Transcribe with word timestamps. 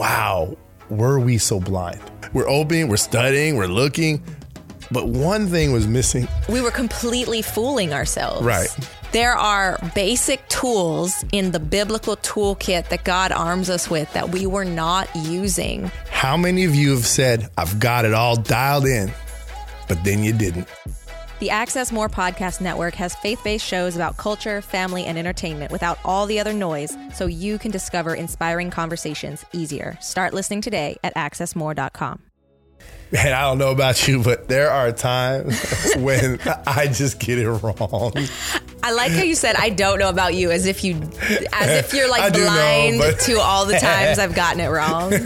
wow, 0.00 0.56
were 0.88 1.20
we 1.20 1.36
so 1.36 1.60
blind? 1.60 2.00
We're 2.32 2.48
opening, 2.48 2.88
we're 2.88 2.96
studying, 2.96 3.56
we're 3.56 3.66
looking, 3.66 4.24
but 4.90 5.06
one 5.08 5.46
thing 5.48 5.74
was 5.74 5.86
missing. 5.86 6.26
We 6.48 6.62
were 6.62 6.70
completely 6.70 7.42
fooling 7.42 7.92
ourselves. 7.92 8.42
Right. 8.42 8.74
There 9.12 9.34
are 9.34 9.78
basic 9.94 10.48
tools 10.48 11.22
in 11.32 11.50
the 11.50 11.60
biblical 11.60 12.16
toolkit 12.16 12.88
that 12.88 13.04
God 13.04 13.30
arms 13.30 13.68
us 13.68 13.90
with 13.90 14.10
that 14.14 14.30
we 14.30 14.46
were 14.46 14.64
not 14.64 15.14
using. 15.14 15.90
How 16.08 16.34
many 16.38 16.64
of 16.64 16.74
you 16.74 16.92
have 16.92 17.04
said, 17.04 17.50
I've 17.58 17.78
got 17.78 18.06
it 18.06 18.14
all 18.14 18.36
dialed 18.36 18.86
in, 18.86 19.12
but 19.86 20.02
then 20.02 20.24
you 20.24 20.32
didn't? 20.32 20.66
The 21.40 21.48
Access 21.48 21.90
More 21.90 22.10
Podcast 22.10 22.60
Network 22.60 22.92
has 22.96 23.14
faith 23.14 23.42
based 23.42 23.64
shows 23.66 23.96
about 23.96 24.18
culture, 24.18 24.60
family, 24.60 25.06
and 25.06 25.16
entertainment 25.16 25.72
without 25.72 25.98
all 26.04 26.26
the 26.26 26.38
other 26.38 26.52
noise, 26.52 26.94
so 27.14 27.24
you 27.24 27.56
can 27.56 27.70
discover 27.70 28.14
inspiring 28.14 28.70
conversations 28.70 29.42
easier. 29.54 29.96
Start 30.02 30.34
listening 30.34 30.60
today 30.60 30.98
at 31.02 31.14
accessmore.com. 31.14 32.20
Man, 33.10 33.32
I 33.32 33.40
don't 33.40 33.56
know 33.56 33.70
about 33.70 34.06
you, 34.06 34.22
but 34.22 34.48
there 34.48 34.70
are 34.70 34.92
times 34.92 35.58
when 35.96 36.38
I 36.66 36.88
just 36.88 37.18
get 37.18 37.38
it 37.38 37.48
wrong. 37.48 38.12
I 38.82 38.92
like 38.92 39.12
how 39.12 39.22
you 39.22 39.34
said 39.34 39.56
I 39.56 39.70
don't 39.70 39.98
know 39.98 40.08
about 40.08 40.34
you 40.34 40.50
as 40.50 40.66
if 40.66 40.84
you 40.84 40.94
as 41.52 41.84
if 41.84 41.94
you're 41.94 42.08
like 42.08 42.32
do 42.32 42.40
know, 42.40 42.46
blind 42.46 43.20
to 43.20 43.38
all 43.38 43.66
the 43.66 43.78
times 43.78 44.18
I've 44.18 44.34
gotten 44.34 44.60
it 44.60 44.68
wrong. 44.68 45.12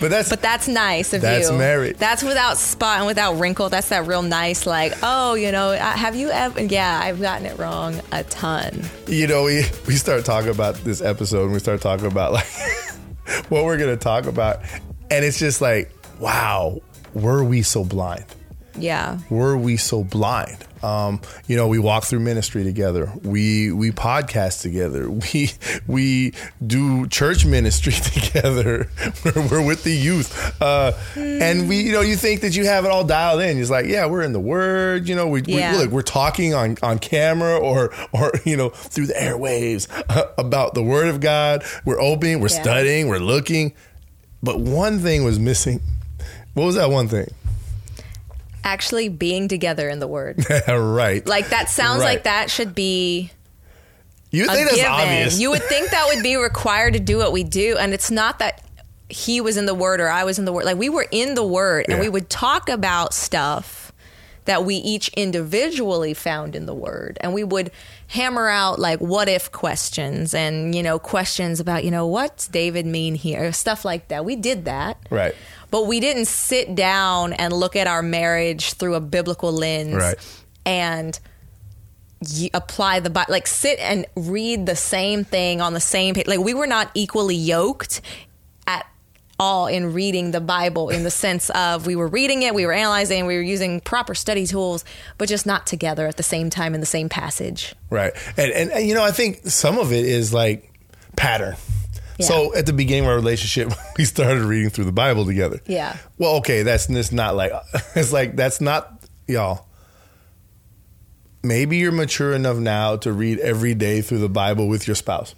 But 0.00 0.10
that's 0.10 0.28
But 0.28 0.42
that's 0.42 0.68
nice 0.68 1.12
of 1.12 1.22
you. 1.22 1.28
That's 1.28 1.50
you. 1.50 1.56
merit. 1.56 1.98
That's 1.98 2.22
without 2.22 2.56
spot 2.56 2.98
and 2.98 3.06
without 3.06 3.38
wrinkle. 3.38 3.68
That's 3.68 3.88
that 3.88 4.06
real 4.06 4.22
nice 4.22 4.66
like, 4.66 4.92
oh, 5.02 5.34
you 5.34 5.50
know, 5.50 5.72
have 5.72 6.14
you 6.14 6.30
ever 6.30 6.62
yeah, 6.62 7.00
I've 7.02 7.20
gotten 7.20 7.46
it 7.46 7.58
wrong 7.58 8.00
a 8.12 8.22
ton. 8.24 8.84
you 9.06 9.26
know, 9.26 9.44
we 9.44 9.64
we 9.86 9.94
start 9.94 10.24
talking 10.24 10.50
about 10.50 10.76
this 10.76 11.00
episode 11.00 11.44
and 11.44 11.52
we 11.52 11.58
start 11.58 11.80
talking 11.80 12.06
about 12.06 12.32
like 12.32 12.46
what 13.48 13.64
we're 13.64 13.78
gonna 13.78 13.96
talk 13.96 14.26
about, 14.26 14.60
and 15.10 15.24
it's 15.24 15.38
just 15.38 15.60
like, 15.60 15.90
wow, 16.20 16.80
were 17.14 17.42
we 17.42 17.62
so 17.62 17.84
blind? 17.84 18.24
Yeah. 18.80 19.18
Were 19.30 19.56
we 19.56 19.76
so 19.76 20.04
blind? 20.04 20.64
Um, 20.82 21.20
you 21.48 21.56
know, 21.56 21.66
we 21.66 21.80
walk 21.80 22.04
through 22.04 22.20
ministry 22.20 22.62
together. 22.62 23.12
We 23.24 23.72
we 23.72 23.90
podcast 23.90 24.62
together. 24.62 25.10
We 25.32 25.50
we 25.88 26.34
do 26.64 27.06
church 27.08 27.44
ministry 27.44 27.92
together. 28.12 28.88
We're, 29.24 29.48
we're 29.48 29.66
with 29.66 29.82
the 29.82 29.92
youth, 29.92 30.62
uh, 30.62 30.92
and 31.16 31.68
we 31.68 31.80
you 31.80 31.92
know 31.92 32.00
you 32.02 32.14
think 32.16 32.42
that 32.42 32.54
you 32.54 32.64
have 32.66 32.84
it 32.84 32.90
all 32.92 33.02
dialed 33.04 33.40
in. 33.40 33.58
It's 33.58 33.70
like, 33.70 33.86
yeah, 33.86 34.06
we're 34.06 34.22
in 34.22 34.32
the 34.32 34.40
Word. 34.40 35.08
You 35.08 35.16
know, 35.16 35.26
we, 35.26 35.42
Yeah. 35.42 35.72
we 35.72 35.78
look 35.78 35.90
we're 35.90 36.02
talking 36.02 36.54
on 36.54 36.76
on 36.82 37.00
camera 37.00 37.56
or 37.58 37.92
or 38.12 38.30
you 38.44 38.56
know 38.56 38.68
through 38.68 39.06
the 39.06 39.14
airwaves 39.14 39.88
about 40.38 40.74
the 40.74 40.82
Word 40.84 41.08
of 41.08 41.18
God. 41.20 41.64
We're 41.84 42.00
opening. 42.00 42.38
We're 42.40 42.48
Yeah. 42.50 42.62
studying. 42.62 43.08
We're 43.08 43.18
looking. 43.18 43.72
But 44.42 44.60
one 44.60 45.00
thing 45.00 45.24
was 45.24 45.40
missing. 45.40 45.80
What 46.54 46.64
was 46.64 46.74
that 46.76 46.90
one 46.90 47.08
thing? 47.08 47.28
Actually 48.68 49.08
being 49.08 49.48
together 49.48 49.88
in 49.88 49.98
the 49.98 50.06
word. 50.06 50.44
right. 50.68 51.26
Like 51.26 51.48
that 51.48 51.70
sounds 51.70 52.00
Right. 52.00 52.10
like 52.16 52.24
that 52.24 52.50
should 52.50 52.74
be 52.74 53.30
You 54.30 54.46
think 54.46 54.68
that's 54.70 54.84
obvious? 54.84 55.40
You 55.40 55.50
would 55.50 55.62
think 55.62 55.90
that 55.90 56.06
would 56.14 56.22
be 56.22 56.36
required 56.36 56.92
to 56.92 57.00
do 57.00 57.16
what 57.16 57.32
we 57.32 57.44
do, 57.44 57.76
and 57.78 57.94
it's 57.94 58.10
not 58.10 58.38
that 58.40 58.62
he 59.08 59.40
was 59.40 59.56
in 59.56 59.64
the 59.64 59.74
word 59.74 60.02
or 60.02 60.08
I 60.10 60.24
was 60.24 60.38
in 60.38 60.44
the 60.44 60.52
word. 60.52 60.66
Like 60.66 60.76
we 60.76 60.90
were 60.90 61.06
in 61.10 61.34
the 61.34 61.46
word, 61.46 61.86
and 61.88 61.96
Yeah. 61.96 62.02
we 62.02 62.08
would 62.10 62.28
talk 62.28 62.68
about 62.68 63.14
stuff 63.14 63.90
that 64.44 64.64
we 64.64 64.76
each 64.76 65.08
individually 65.10 66.12
found 66.14 66.54
in 66.54 66.66
the 66.66 66.74
word, 66.74 67.16
and 67.22 67.32
we 67.32 67.42
would 67.44 67.70
hammer 68.08 68.48
out 68.48 68.78
like 68.78 68.98
what 69.00 69.28
if 69.28 69.50
questions 69.52 70.32
and 70.34 70.74
you 70.74 70.82
know 70.82 70.98
questions 70.98 71.58
about 71.60 71.84
you 71.84 71.90
know 71.90 72.06
what's 72.06 72.46
David 72.48 72.84
mean 72.86 73.14
here, 73.14 73.50
stuff 73.52 73.84
like 73.84 74.08
that. 74.08 74.24
We 74.26 74.36
did 74.36 74.66
that, 74.66 74.98
Right. 75.10 75.34
But 75.70 75.86
we 75.86 76.00
didn't 76.00 76.26
sit 76.26 76.74
down 76.74 77.32
and 77.34 77.52
look 77.52 77.76
at 77.76 77.86
our 77.86 78.02
marriage 78.02 78.72
through 78.74 78.94
a 78.94 79.00
biblical 79.00 79.52
lens, 79.52 79.94
Right. 79.94 80.16
And 80.64 81.18
y- 82.20 82.50
apply 82.54 83.00
the 83.00 83.10
Bi- 83.10 83.26
like 83.28 83.46
sit 83.46 83.78
and 83.78 84.06
read 84.16 84.66
the 84.66 84.76
same 84.76 85.24
thing 85.24 85.60
on 85.60 85.74
the 85.74 85.80
same 85.80 86.14
page. 86.14 86.26
Like 86.26 86.40
we 86.40 86.54
were 86.54 86.66
not 86.66 86.90
equally 86.94 87.34
yoked 87.36 88.00
at 88.66 88.86
all 89.40 89.66
in 89.66 89.92
reading 89.92 90.30
the 90.32 90.40
Bible 90.40 90.88
in 90.90 91.04
the 91.04 91.10
sense 91.10 91.48
of 91.50 91.86
we 91.86 91.94
were 91.96 92.08
reading 92.08 92.42
it, 92.42 92.54
we 92.54 92.66
were 92.66 92.72
analyzing, 92.72 93.24
we 93.26 93.36
were 93.36 93.42
using 93.42 93.80
proper 93.80 94.14
study 94.14 94.46
tools, 94.46 94.84
but 95.16 95.28
just 95.28 95.46
not 95.46 95.66
together 95.66 96.06
at 96.06 96.16
the 96.16 96.22
same 96.24 96.50
time 96.50 96.74
in 96.74 96.80
the 96.80 96.86
same 96.86 97.08
passage. 97.08 97.74
Right. 97.88 98.12
And, 98.36 98.50
and, 98.52 98.70
and, 98.72 98.86
you 98.88 98.94
know, 98.94 99.04
I 99.04 99.12
think 99.12 99.46
some 99.46 99.78
of 99.78 99.92
it 99.92 100.04
is 100.04 100.34
like 100.34 100.72
pattern. 101.16 101.54
So 102.20 102.54
at 102.54 102.66
the 102.66 102.72
beginning 102.72 103.04
of 103.04 103.10
our 103.10 103.16
relationship, 103.16 103.72
we 103.98 104.04
started 104.04 104.42
reading 104.42 104.70
through 104.70 104.84
the 104.84 104.92
Bible 104.92 105.24
together. 105.24 105.60
Yeah. 105.66 105.96
Well, 106.18 106.36
okay, 106.36 106.62
that's 106.62 106.86
that's 106.86 107.12
not 107.12 107.36
like 107.36 107.52
it's 107.94 108.12
like 108.12 108.36
that's 108.36 108.60
not 108.60 109.04
y'all. 109.26 109.66
Maybe 111.42 111.76
you're 111.76 111.92
mature 111.92 112.34
enough 112.34 112.56
now 112.56 112.96
to 112.96 113.12
read 113.12 113.38
every 113.38 113.74
day 113.74 114.00
through 114.00 114.18
the 114.18 114.28
Bible 114.28 114.66
with 114.66 114.88
your 114.88 114.96
spouse. 114.96 115.34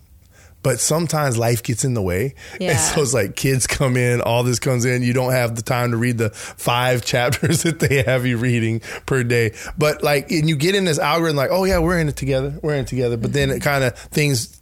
But 0.63 0.79
sometimes 0.79 1.39
life 1.39 1.63
gets 1.63 1.85
in 1.85 1.95
the 1.95 2.03
way. 2.03 2.35
Yeah. 2.61 2.73
And 2.73 2.81
so 2.81 3.01
it's 3.01 3.15
like 3.15 3.35
kids 3.35 3.67
come 3.67 3.97
in, 3.97 4.21
all 4.21 4.43
this 4.43 4.59
comes 4.59 4.85
in. 4.85 5.03
You 5.03 5.15
don't 5.15 5.33
have 5.33 5.57
the 5.57 5.63
time 5.63 5.93
to 5.93 5.97
read 5.97 6.19
the 6.19 6.31
five 6.31 7.05
chapters 7.05 7.63
that 7.63 7.81
they 7.81 8.03
have 8.03 8.27
you 8.27 8.37
reading 8.37 8.81
per 9.07 9.23
day. 9.23 9.55
But 9.79 10.03
like, 10.03 10.31
and 10.31 10.49
you 10.49 10.57
get 10.57 10.75
in 10.75 10.85
this 10.85 10.99
algorithm 10.99 11.37
like, 11.37 11.51
oh 11.51 11.65
yeah, 11.65 11.79
we're 11.79 11.99
in 11.99 12.09
it 12.09 12.17
together. 12.17 12.59
We're 12.63 12.75
in 12.75 12.81
it 12.81 12.89
together. 12.89 13.17
But 13.17 13.33
then 13.33 13.51
it 13.51 13.55
mm-hmm. 13.55 13.63
kind 13.63 13.85
of, 13.85 13.97
things 13.97 14.60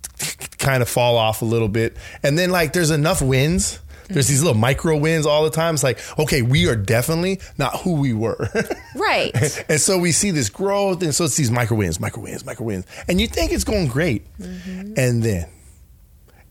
kind 0.58 0.82
of 0.82 0.88
fall 0.88 1.16
off 1.16 1.42
a 1.42 1.44
little 1.44 1.68
bit. 1.68 1.96
And 2.22 2.38
then 2.38 2.50
like, 2.50 2.72
there's 2.72 2.90
enough 2.90 3.22
wins. 3.22 3.80
There's 4.08 4.26
these 4.26 4.42
little 4.42 4.58
micro 4.58 4.96
wins 4.96 5.26
all 5.26 5.44
the 5.44 5.50
time. 5.50 5.74
It's 5.74 5.82
like, 5.84 5.98
okay, 6.18 6.40
we 6.40 6.66
are 6.66 6.76
definitely 6.76 7.40
not 7.58 7.76
who 7.80 8.00
we 8.00 8.12
were. 8.14 8.48
Right. 8.96 9.64
and 9.68 9.80
so 9.80 9.98
we 9.98 10.12
see 10.12 10.30
this 10.32 10.48
growth. 10.48 11.02
And 11.02 11.14
so 11.14 11.24
it's 11.24 11.36
these 11.36 11.50
micro 11.50 11.76
wins, 11.76 12.00
micro 12.00 12.22
wins, 12.22 12.44
micro 12.44 12.64
wins. 12.66 12.84
And 13.06 13.20
you 13.20 13.28
think 13.28 13.52
it's 13.52 13.64
going 13.64 13.86
great. 13.88 14.26
And 14.38 15.22
then, 15.22 15.46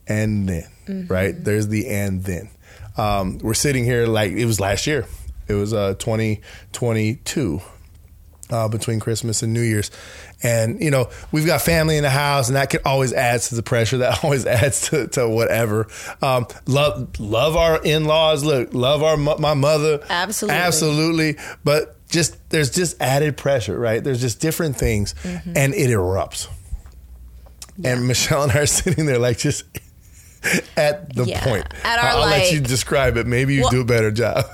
and 0.07 0.47
then, 0.47 1.07
right? 1.09 1.33
There's 1.37 1.67
the 1.67 1.87
and 1.89 2.23
then. 2.23 2.49
Um, 2.95 3.39
we're 3.39 3.53
sitting 3.53 3.83
here 3.83 4.07
like 4.07 4.31
it 4.31 4.45
was 4.45 4.59
last 4.59 4.87
year. 4.87 5.05
It 5.47 5.53
was 5.55 5.73
uh, 5.73 5.95
2022 5.95 7.61
uh, 8.49 8.67
between 8.69 8.99
Christmas 8.99 9.43
and 9.43 9.53
New 9.53 9.61
Year's. 9.61 9.91
And, 10.43 10.79
you 10.81 10.91
know, 10.91 11.09
we've 11.31 11.47
got 11.47 11.61
family 11.63 11.97
in 11.97 12.03
the 12.03 12.11
house, 12.11 12.47
and 12.47 12.55
that 12.57 12.69
can 12.69 12.81
always 12.85 13.11
adds 13.11 13.49
to 13.49 13.55
the 13.55 13.63
pressure. 13.63 13.97
That 14.07 14.23
always 14.23 14.45
adds 14.45 14.89
to, 14.89 15.07
to 15.07 15.27
whatever. 15.27 15.87
Um, 16.21 16.45
love, 16.67 17.19
love 17.19 17.55
our 17.55 17.81
in 17.83 18.05
laws. 18.05 18.43
Look, 18.43 18.73
love 18.73 19.01
our 19.01 19.17
my 19.17 19.53
mother. 19.55 19.99
Absolutely. 20.09 20.57
Absolutely. 20.59 21.37
But 21.63 21.95
just, 22.07 22.37
there's 22.51 22.69
just 22.69 23.01
added 23.01 23.35
pressure, 23.35 23.77
right? 23.79 24.03
There's 24.03 24.21
just 24.21 24.39
different 24.39 24.75
things, 24.77 25.15
and 25.23 25.73
it 25.73 25.89
erupts. 25.89 26.47
And 27.83 28.07
Michelle 28.07 28.43
and 28.43 28.51
I 28.51 28.59
are 28.59 28.65
sitting 28.67 29.05
there 29.07 29.19
like 29.19 29.37
just 29.39 29.63
at 30.77 31.13
the 31.15 31.25
Yeah. 31.25 31.43
point. 31.43 31.65
At 31.83 31.99
our, 31.99 32.05
I'll, 32.09 32.23
I'll 32.23 32.29
let 32.29 32.51
you 32.51 32.59
describe 32.61 33.17
it. 33.17 33.25
Maybe 33.27 33.55
you 33.55 33.61
Well- 33.61 33.71
do 33.71 33.81
a 33.81 33.85
better 33.85 34.11
job. 34.11 34.45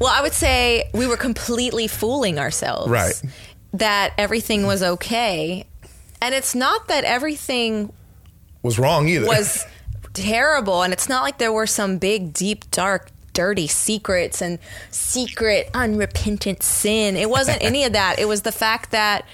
Well, 0.00 0.10
I 0.12 0.20
would 0.20 0.32
say 0.32 0.90
we 0.92 1.06
were 1.06 1.16
completely 1.16 1.86
fooling 1.86 2.40
ourselves. 2.40 2.90
Right. 2.90 3.14
That 3.74 4.12
everything 4.16 4.66
was 4.66 4.82
okay. 4.82 5.66
And 6.22 6.34
it's 6.34 6.54
not 6.54 6.88
that 6.88 7.04
everything 7.04 7.92
Was 8.62 8.78
wrong 8.78 9.08
either. 9.08 9.26
was 9.26 9.66
terrible. 10.14 10.82
And 10.82 10.92
it's 10.92 11.08
not 11.08 11.22
like 11.22 11.38
there 11.38 11.52
were 11.52 11.66
some 11.66 11.98
big, 11.98 12.32
deep, 12.32 12.70
dark, 12.70 13.10
dirty 13.34 13.66
secrets 13.66 14.40
and 14.40 14.58
secret, 14.90 15.68
unrepentant 15.74 16.62
sin. 16.62 17.16
It 17.16 17.28
wasn't 17.28 17.62
any 17.62 17.84
of 17.84 17.92
that. 17.92 18.18
It 18.18 18.26
was 18.26 18.42
the 18.42 18.52
fact 18.52 18.92
that 18.92 19.26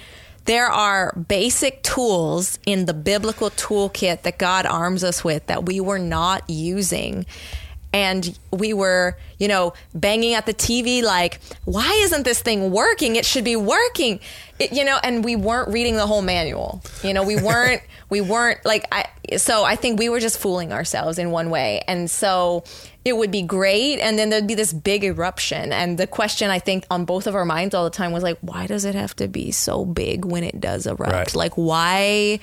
there 0.47 0.69
are 0.69 1.13
basic 1.29 1.83
tools 1.83 2.59
in 2.65 2.87
the 2.87 2.95
biblical 2.95 3.51
toolkit 3.51 4.23
that 4.23 4.39
God 4.39 4.65
arms 4.67 5.05
us 5.05 5.23
with 5.23 5.47
that 5.47 5.67
we 5.67 5.81
were 5.81 5.99
not 5.99 6.49
using. 6.49 7.27
And 7.93 8.39
we 8.53 8.73
were, 8.73 9.17
you 9.39 9.49
know, 9.49 9.75
banging 9.95 10.35
at 10.35 10.47
the 10.47 10.55
TV 10.55 11.03
like, 11.03 11.41
why 11.65 11.91
isn't 12.03 12.25
this 12.25 12.41
thing 12.41 12.71
working? 12.71 13.17
It 13.17 13.25
should 13.27 13.45
be 13.45 13.57
working. 13.57 14.21
It, 14.59 14.73
you 14.73 14.85
know, 14.85 14.99
and 15.03 15.25
we 15.25 15.35
weren't 15.35 15.69
reading 15.69 15.97
the 15.97 16.07
whole 16.07 16.23
manual. 16.23 16.83
You 17.03 17.15
know, 17.15 17.25
we 17.25 17.37
weren't, 17.43 17.83
we 18.09 18.21
weren't 18.21 18.65
like, 18.65 18.87
I, 18.93 19.07
so 19.37 19.65
I 19.65 19.77
think 19.77 19.99
we 19.99 20.09
were 20.09 20.21
just 20.21 20.39
fooling 20.39 20.73
ourselves 20.73 21.19
in 21.19 21.31
one 21.31 21.51
way. 21.51 21.83
And 21.89 22.11
so 22.11 22.65
it 23.05 23.17
would 23.17 23.31
be 23.31 23.43
great. 23.43 23.99
And 23.99 24.19
then 24.19 24.31
there'd 24.31 24.47
be 24.47 24.55
this 24.55 24.73
big 24.73 25.03
eruption. 25.05 25.73
And 25.73 25.99
the 25.99 26.07
question 26.07 26.51
I 26.51 26.59
think 26.59 26.85
on 26.91 27.05
both 27.05 27.27
of 27.27 27.35
our 27.35 27.45
minds 27.45 27.75
all 27.75 27.85
the 27.85 27.91
time 27.91 28.13
was 28.13 28.23
like, 28.23 28.39
why 28.41 28.67
does 28.67 28.85
it 28.85 28.95
have 28.95 29.17
to 29.17 29.27
be 29.27 29.51
so 29.51 29.85
big 29.85 30.25
when 30.25 30.45
it 30.45 30.61
does 30.61 30.87
erupt? 30.87 31.13
Right. 31.13 31.35
Like, 31.35 31.55
why? 31.55 32.41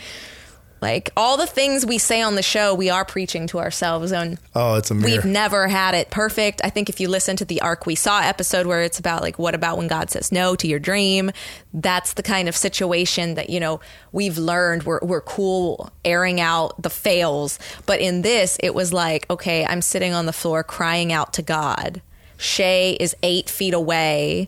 Like 0.81 1.09
all 1.17 1.37
the 1.37 1.47
things 1.47 1.85
we 1.85 1.97
say 1.97 2.21
on 2.21 2.35
the 2.35 2.43
show, 2.43 2.73
we 2.75 2.89
are 2.89 3.03
preaching 3.03 3.47
to 3.47 3.59
ourselves, 3.59 4.11
and 4.11 4.37
Oh, 4.53 4.75
it's 4.75 4.91
a 4.91 4.93
mirror. 4.93 5.11
we've 5.11 5.25
never 5.25 5.67
had 5.67 5.95
it 5.95 6.09
perfect. 6.11 6.61
I 6.63 6.69
think 6.69 6.89
if 6.89 6.99
you 6.99 7.09
listen 7.09 7.35
to 7.37 7.45
the 7.45 7.61
Arc 7.61 7.85
We 7.85 7.95
Saw 7.95 8.21
episode 8.21 8.67
where 8.67 8.81
it's 8.81 8.99
about 8.99 9.21
like 9.21 9.39
what 9.39 9.55
about 9.55 9.77
when 9.77 9.87
God 9.87 10.09
says 10.11 10.31
no 10.31 10.55
to 10.55 10.67
your 10.67 10.79
dream, 10.79 11.31
that's 11.73 12.13
the 12.13 12.23
kind 12.23 12.47
of 12.47 12.55
situation 12.55 13.33
that 13.35 13.49
you 13.49 13.59
know 13.59 13.79
we've 14.11 14.37
learned. 14.37 14.83
We're 14.83 14.99
we're 15.01 15.21
cool 15.21 15.91
airing 16.05 16.39
out 16.39 16.81
the 16.81 16.89
fails, 16.89 17.57
but 17.85 17.99
in 17.99 18.21
this, 18.21 18.57
it 18.61 18.75
was 18.75 18.93
like 18.93 19.25
okay, 19.29 19.65
I'm 19.65 19.81
sitting 19.81 20.13
on 20.13 20.25
the 20.27 20.33
floor 20.33 20.63
crying 20.63 21.11
out 21.11 21.33
to 21.33 21.41
God. 21.41 22.01
Shay 22.37 22.95
is 22.99 23.15
eight 23.23 23.49
feet 23.49 23.73
away 23.73 24.47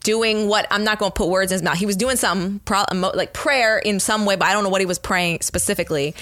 doing 0.00 0.48
what 0.48 0.66
I'm 0.70 0.84
not 0.84 0.98
going 0.98 1.12
to 1.12 1.14
put 1.14 1.28
words 1.28 1.52
in 1.52 1.56
his 1.56 1.62
mouth. 1.62 1.76
He 1.76 1.86
was 1.86 1.96
doing 1.96 2.16
something 2.16 2.60
pro, 2.60 2.84
like 2.92 3.32
prayer 3.32 3.78
in 3.78 4.00
some 4.00 4.24
way, 4.24 4.36
but 4.36 4.46
I 4.48 4.52
don't 4.52 4.64
know 4.64 4.70
what 4.70 4.80
he 4.80 4.86
was 4.86 4.98
praying 4.98 5.40
specifically. 5.42 6.14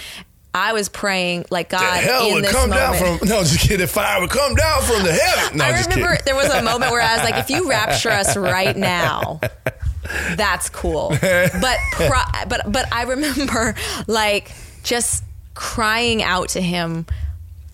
I 0.56 0.72
was 0.72 0.88
praying 0.88 1.46
like 1.50 1.70
the 1.70 1.78
God 1.78 2.04
hell 2.04 2.26
in 2.28 2.34
would 2.34 2.44
this 2.44 2.52
come 2.52 2.70
moment. 2.70 3.00
down 3.00 3.18
from 3.18 3.28
no, 3.28 3.40
just 3.42 3.60
kidding. 3.60 3.86
Fire 3.88 4.20
would 4.20 4.30
come 4.30 4.54
down 4.54 4.82
from 4.82 5.02
the 5.02 5.12
heaven. 5.12 5.58
No, 5.58 5.64
I 5.64 5.82
remember 5.82 6.16
there 6.24 6.36
was 6.36 6.48
a 6.48 6.62
moment 6.62 6.92
where 6.92 7.00
I 7.00 7.16
was 7.16 7.24
like, 7.24 7.36
if 7.38 7.50
you 7.50 7.68
rapture 7.68 8.10
us 8.10 8.36
right 8.36 8.76
now, 8.76 9.40
that's 10.36 10.68
cool. 10.70 11.08
But 11.20 11.78
pro- 11.92 12.46
but 12.48 12.70
but 12.70 12.92
I 12.92 13.02
remember 13.04 13.74
like 14.06 14.52
just 14.84 15.24
crying 15.54 16.22
out 16.22 16.50
to 16.50 16.60
him 16.60 17.06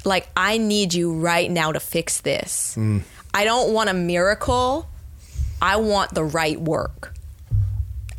like 0.05 0.29
I 0.37 0.56
need 0.56 0.94
you 0.94 1.12
right 1.12 1.50
now 1.50 1.73
to 1.73 1.81
fix 1.81 2.23
this. 2.23 2.77
Mm. 2.79 3.03
I 3.35 3.44
don't 3.44 3.73
want 3.75 3.91
a 3.91 3.94
miracle. 3.94 4.88
I 5.61 5.77
want 5.77 6.15
the 6.15 6.25
right 6.25 6.61
work. 6.61 7.15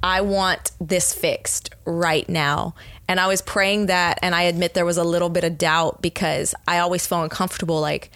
I 0.04 0.22
want 0.22 0.72
this 0.80 1.14
fixed 1.14 1.74
right 1.86 2.28
now. 2.28 2.76
And 3.08 3.20
I 3.20 3.28
was 3.28 3.42
praying 3.42 3.88
that, 3.88 4.20
and 4.22 4.34
I 4.34 4.44
admit 4.44 4.74
there 4.74 4.86
was 4.86 4.98
a 4.98 5.04
little 5.04 5.30
bit 5.30 5.44
of 5.44 5.58
doubt 5.58 6.02
because 6.02 6.56
I 6.68 6.80
always 6.80 7.06
felt 7.06 7.24
uncomfortable, 7.24 7.82
like 7.82 8.10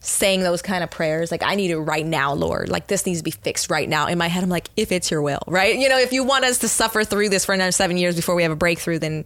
saying 0.00 0.42
those 0.42 0.62
kind 0.62 0.82
of 0.82 0.90
prayers. 0.90 1.30
Like, 1.30 1.42
I 1.42 1.54
need 1.54 1.70
it 1.70 1.78
right 1.78 2.06
now, 2.06 2.32
Lord. 2.32 2.68
Like, 2.68 2.86
this 2.86 3.04
needs 3.04 3.18
to 3.18 3.24
be 3.24 3.30
fixed 3.30 3.68
right 3.68 3.88
now. 3.88 4.06
In 4.06 4.16
my 4.16 4.28
head, 4.28 4.42
I'm 4.42 4.48
like, 4.48 4.70
if 4.76 4.90
it's 4.90 5.10
your 5.10 5.22
will, 5.22 5.42
right? 5.46 5.76
You 5.76 5.88
know, 5.88 5.98
if 5.98 6.12
you 6.12 6.24
want 6.24 6.44
us 6.44 6.58
to 6.58 6.68
suffer 6.68 7.04
through 7.04 7.28
this 7.28 7.44
for 7.44 7.52
another 7.52 7.72
seven 7.72 7.96
years 7.96 8.16
before 8.16 8.34
we 8.34 8.42
have 8.42 8.52
a 8.52 8.56
breakthrough, 8.56 8.98
then 8.98 9.24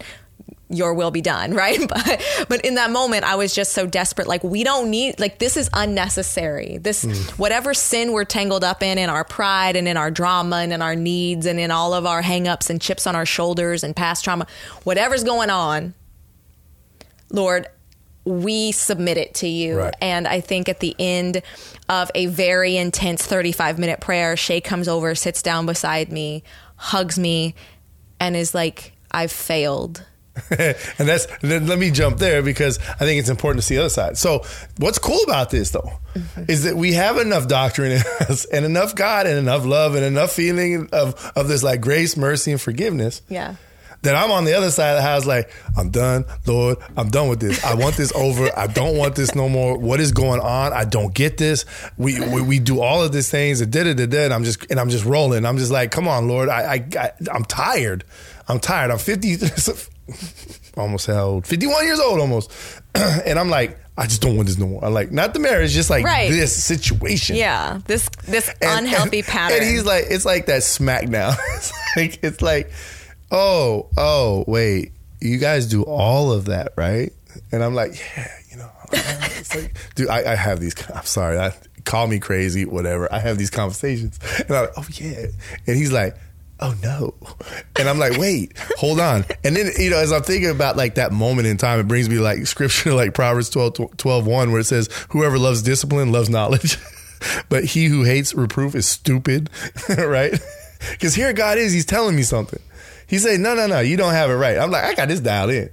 your 0.72 0.94
will 0.94 1.10
be 1.10 1.20
done, 1.20 1.54
right? 1.62 1.78
But 1.88 2.46
but 2.48 2.64
in 2.64 2.74
that 2.76 2.90
moment, 2.90 3.24
I 3.24 3.36
was 3.36 3.54
just 3.54 3.72
so 3.72 3.86
desperate. 3.86 4.26
Like 4.26 4.42
we 4.42 4.64
don't 4.64 4.90
need 4.90 5.20
like 5.20 5.38
this 5.38 5.56
is 5.56 5.70
unnecessary. 5.72 6.78
This 6.78 7.02
hmm. 7.02 7.12
whatever 7.40 7.74
sin 7.74 8.12
we're 8.12 8.24
tangled 8.24 8.64
up 8.64 8.82
in, 8.82 8.98
in 8.98 9.10
our 9.10 9.24
pride 9.24 9.76
and 9.76 9.86
in 9.86 9.96
our 9.96 10.10
drama 10.10 10.56
and 10.56 10.72
in 10.72 10.82
our 10.82 10.96
needs 10.96 11.46
and 11.46 11.60
in 11.60 11.70
all 11.70 11.94
of 11.94 12.06
our 12.06 12.22
hangups 12.22 12.70
and 12.70 12.80
chips 12.80 13.06
on 13.06 13.14
our 13.14 13.26
shoulders 13.26 13.84
and 13.84 13.94
past 13.94 14.24
trauma, 14.24 14.46
whatever's 14.84 15.24
going 15.24 15.50
on, 15.50 15.94
Lord, 17.30 17.69
we 18.24 18.72
submit 18.72 19.16
it 19.16 19.34
to 19.34 19.48
you. 19.48 19.78
Right. 19.78 19.94
And 20.00 20.28
I 20.28 20.40
think 20.40 20.69
at 20.69 20.80
the 20.80 20.94
end 20.98 21.42
of 21.88 22.10
a 22.14 22.26
very 22.26 22.76
intense 22.76 23.26
35 23.26 23.78
minute 23.78 24.00
prayer, 24.00 24.36
Shay 24.36 24.60
comes 24.60 24.88
over, 24.88 25.14
sits 25.14 25.42
down 25.42 25.66
beside 25.66 26.12
me, 26.12 26.44
hugs 26.76 27.19
me, 27.19 27.54
and 28.20 28.36
is 28.36 28.54
like, 28.54 28.92
I've 29.10 29.32
failed. 29.32 30.06
and 30.50 30.76
that's 31.08 31.26
then 31.43 31.67
let 31.67 31.79
me 31.79 31.90
jump 31.90 32.19
there 32.19 32.43
because 32.43 32.79
I 32.79 33.05
think 33.05 33.20
it's 33.20 33.29
important 33.29 33.61
to 33.61 33.67
see 33.67 33.75
the 33.75 33.82
other 33.82 33.90
side. 33.90 34.17
So 34.17 34.44
what's 34.79 34.99
cool 34.99 35.20
about 35.25 35.50
this 35.50 35.70
though 35.70 35.93
mm-hmm. 36.14 36.44
is 36.49 36.64
that 36.64 36.75
we 36.75 36.94
have 36.94 37.19
enough 37.19 37.49
doctrine 37.49 37.93
in 37.93 38.02
us 38.20 38.46
and 38.46 38.64
enough 38.64 38.94
God 38.94 39.26
and 39.26 39.38
enough 39.38 39.67
love 39.67 39.94
and 39.94 40.05
enough 40.05 40.32
feeling 40.32 40.88
of 40.93 41.32
of 41.37 41.49
this 41.49 41.62
like 41.62 41.82
grace, 41.82 42.17
mercy, 42.17 42.52
and 42.52 42.61
forgiveness. 42.61 43.20
Yeah. 43.29 43.56
That 44.02 44.17
I'm 44.17 44.32
on 44.32 44.44
the 44.44 44.55
other 44.55 44.73
side 44.73 44.90
of 44.90 44.96
the 44.96 45.02
house, 45.02 45.26
like, 45.26 45.49
I'm 45.76 45.90
done, 45.90 46.25
Lord, 46.44 46.79
I'm 46.96 47.08
done 47.08 47.29
with 47.29 47.38
this. 47.38 47.64
I 47.64 47.75
want 47.75 47.94
this 47.94 48.12
over. 48.17 48.50
I 48.58 48.67
don't 48.67 48.96
want 48.96 49.14
this 49.14 49.32
no 49.37 49.49
more. 49.49 49.79
What 49.79 50.00
is 50.00 50.11
going 50.11 50.40
on? 50.40 50.73
I 50.73 50.84
don't 50.84 51.14
get 51.14 51.37
this. 51.37 51.64
We 51.96 52.19
we, 52.19 52.43
we 52.43 52.58
do 52.58 52.81
all 52.81 53.02
of 53.02 53.12
these 53.12 53.31
things 53.31 53.61
and 53.61 53.70
da 53.70 53.93
da 53.93 54.06
da 54.06 54.34
I'm 54.34 54.44
just 54.44 54.69
and 54.70 54.81
I'm 54.81 54.88
just 54.88 55.05
rolling. 55.05 55.44
I'm 55.44 55.58
just 55.58 55.70
like, 55.70 55.90
come 55.90 56.08
on, 56.08 56.26
Lord. 56.26 56.49
I 56.49 56.62
I, 56.62 56.88
I 56.99 57.12
I'm 57.31 57.44
tired. 57.44 58.05
I'm 58.49 58.58
tired. 58.58 58.90
I'm 58.90 58.99
50, 58.99 59.37
almost 60.76 61.06
how 61.06 61.24
old? 61.24 61.46
51 61.46 61.84
years 61.84 62.00
old 62.00 62.20
almost. 62.20 62.50
and 62.94 63.38
I'm 63.38 63.50
like, 63.50 63.78
I 63.96 64.06
just 64.06 64.22
don't 64.22 64.36
want 64.36 64.48
this 64.48 64.58
no 64.58 64.66
more. 64.66 64.84
I'm 64.84 64.94
like, 64.94 65.12
not 65.12 65.34
the 65.34 65.40
marriage, 65.40 65.72
just 65.72 65.90
like 65.90 66.04
Right. 66.04 66.30
this 66.30 66.56
situation. 66.64 67.36
Yeah, 67.36 67.80
this 67.86 68.08
this 68.26 68.48
And- 68.60 68.86
unhealthy 68.86 69.18
and- 69.18 69.26
pattern. 69.28 69.58
And 69.58 69.66
he's 69.66 69.84
like, 69.84 70.06
it's 70.08 70.24
like 70.24 70.46
that 70.46 70.62
smack 70.62 71.08
now. 71.08 71.34
it's 71.56 71.72
like, 71.96 72.18
it's 72.22 72.40
like, 72.42 72.70
oh, 73.30 73.88
oh, 73.96 74.44
wait, 74.46 74.92
you 75.20 75.38
guys 75.38 75.66
do 75.66 75.82
all 75.82 76.32
of 76.32 76.46
that, 76.46 76.72
right? 76.76 77.12
And 77.50 77.62
I'm 77.62 77.74
like, 77.74 77.98
yeah, 78.16 78.28
you 78.50 78.56
know, 78.56 78.70
it's 78.92 79.54
like, 79.54 79.76
dude, 79.94 80.08
I, 80.08 80.32
I 80.32 80.34
have 80.36 80.60
these. 80.60 80.74
I'm 80.90 81.04
sorry, 81.04 81.38
I, 81.38 81.52
call 81.84 82.06
me 82.06 82.18
crazy, 82.18 82.64
whatever. 82.64 83.12
I 83.12 83.18
have 83.18 83.36
these 83.38 83.50
conversations, 83.50 84.18
and 84.38 84.50
I'm 84.50 84.62
like, 84.66 84.72
oh 84.78 84.86
yeah, 84.92 85.26
and 85.66 85.76
he's 85.76 85.92
like. 85.92 86.16
Oh 86.62 86.76
no. 86.80 87.12
And 87.76 87.88
I'm 87.88 87.98
like, 87.98 88.16
wait, 88.18 88.56
hold 88.78 89.00
on. 89.00 89.24
And 89.42 89.56
then, 89.56 89.72
you 89.76 89.90
know, 89.90 89.98
as 89.98 90.12
I'm 90.12 90.22
thinking 90.22 90.48
about 90.48 90.76
like 90.76 90.94
that 90.94 91.10
moment 91.10 91.48
in 91.48 91.56
time, 91.56 91.80
it 91.80 91.88
brings 91.88 92.08
me 92.08 92.18
like 92.18 92.46
scripture 92.46 92.94
like 92.94 93.14
Proverbs 93.14 93.50
12, 93.50 93.96
12 93.96 94.26
1, 94.26 94.52
where 94.52 94.60
it 94.60 94.64
says, 94.64 94.88
whoever 95.10 95.38
loves 95.38 95.62
discipline 95.62 96.12
loves 96.12 96.30
knowledge. 96.30 96.78
but 97.48 97.64
he 97.64 97.86
who 97.86 98.04
hates 98.04 98.32
reproof 98.32 98.76
is 98.76 98.86
stupid, 98.86 99.50
right? 99.98 100.38
Because 100.92 101.16
here 101.16 101.32
God 101.32 101.58
is, 101.58 101.72
he's 101.72 101.84
telling 101.84 102.14
me 102.14 102.22
something. 102.22 102.62
He 103.08 103.18
said, 103.18 103.40
no, 103.40 103.56
no, 103.56 103.66
no, 103.66 103.80
you 103.80 103.96
don't 103.96 104.12
have 104.14 104.30
it 104.30 104.34
right. 104.34 104.56
I'm 104.56 104.70
like, 104.70 104.84
I 104.84 104.94
got 104.94 105.08
this 105.08 105.18
dialed 105.18 105.50
in. 105.50 105.68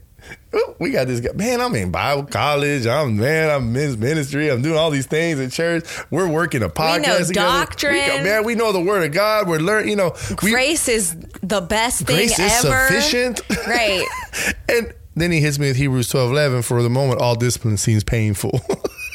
Ooh, 0.56 0.76
We 0.80 0.90
got 0.92 1.06
this 1.08 1.20
guy. 1.20 1.32
Man, 1.34 1.62
I'm 1.62 1.76
in 1.76 1.92
Bible 1.92 2.24
college. 2.24 2.88
I'm 2.88 3.18
man. 3.18 3.52
I'm 3.52 3.72
men's 3.72 3.98
ministry. 3.98 4.50
I'm 4.50 4.62
doing 4.64 4.78
all 4.78 4.90
these 4.90 5.06
things 5.06 5.40
at 5.40 5.52
church. 5.52 5.86
We're 6.10 6.28
working 6.28 6.64
a 6.64 6.70
podcast 6.70 7.06
know 7.06 7.18
together. 7.20 7.34
doctrine. 7.34 7.94
We 7.94 8.00
go- 8.08 8.24
man, 8.24 8.44
we 8.46 8.56
know 8.56 8.72
the 8.72 8.82
word 8.82 9.06
of 9.06 9.12
God. 9.12 9.48
We're 9.48 9.60
learning. 9.60 9.90
You 9.90 9.96
know, 9.98 10.16
we, 10.42 10.52
grace 10.52 10.88
is 10.88 11.16
the 11.44 11.62
best 11.62 12.08
thing 12.08 12.16
grace 12.16 12.40
is 12.40 12.66
ever. 12.66 12.88
sufficient. 12.88 13.42
Right. 13.68 14.06
and 14.70 14.94
then 15.16 15.32
he 15.32 15.40
hits 15.40 15.60
me 15.60 15.68
with 15.68 15.78
Hebrews 15.78 16.10
12 16.10 16.32
11. 16.32 16.62
For 16.64 16.82
the 16.82 16.90
moment, 16.90 17.22
all 17.22 17.36
discipline 17.36 17.78
seems 17.78 18.04
painful 18.04 18.60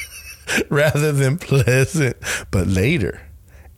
rather 0.69 1.11
than 1.13 1.39
pleasant. 1.39 2.17
But 2.53 2.69
later, 2.69 3.23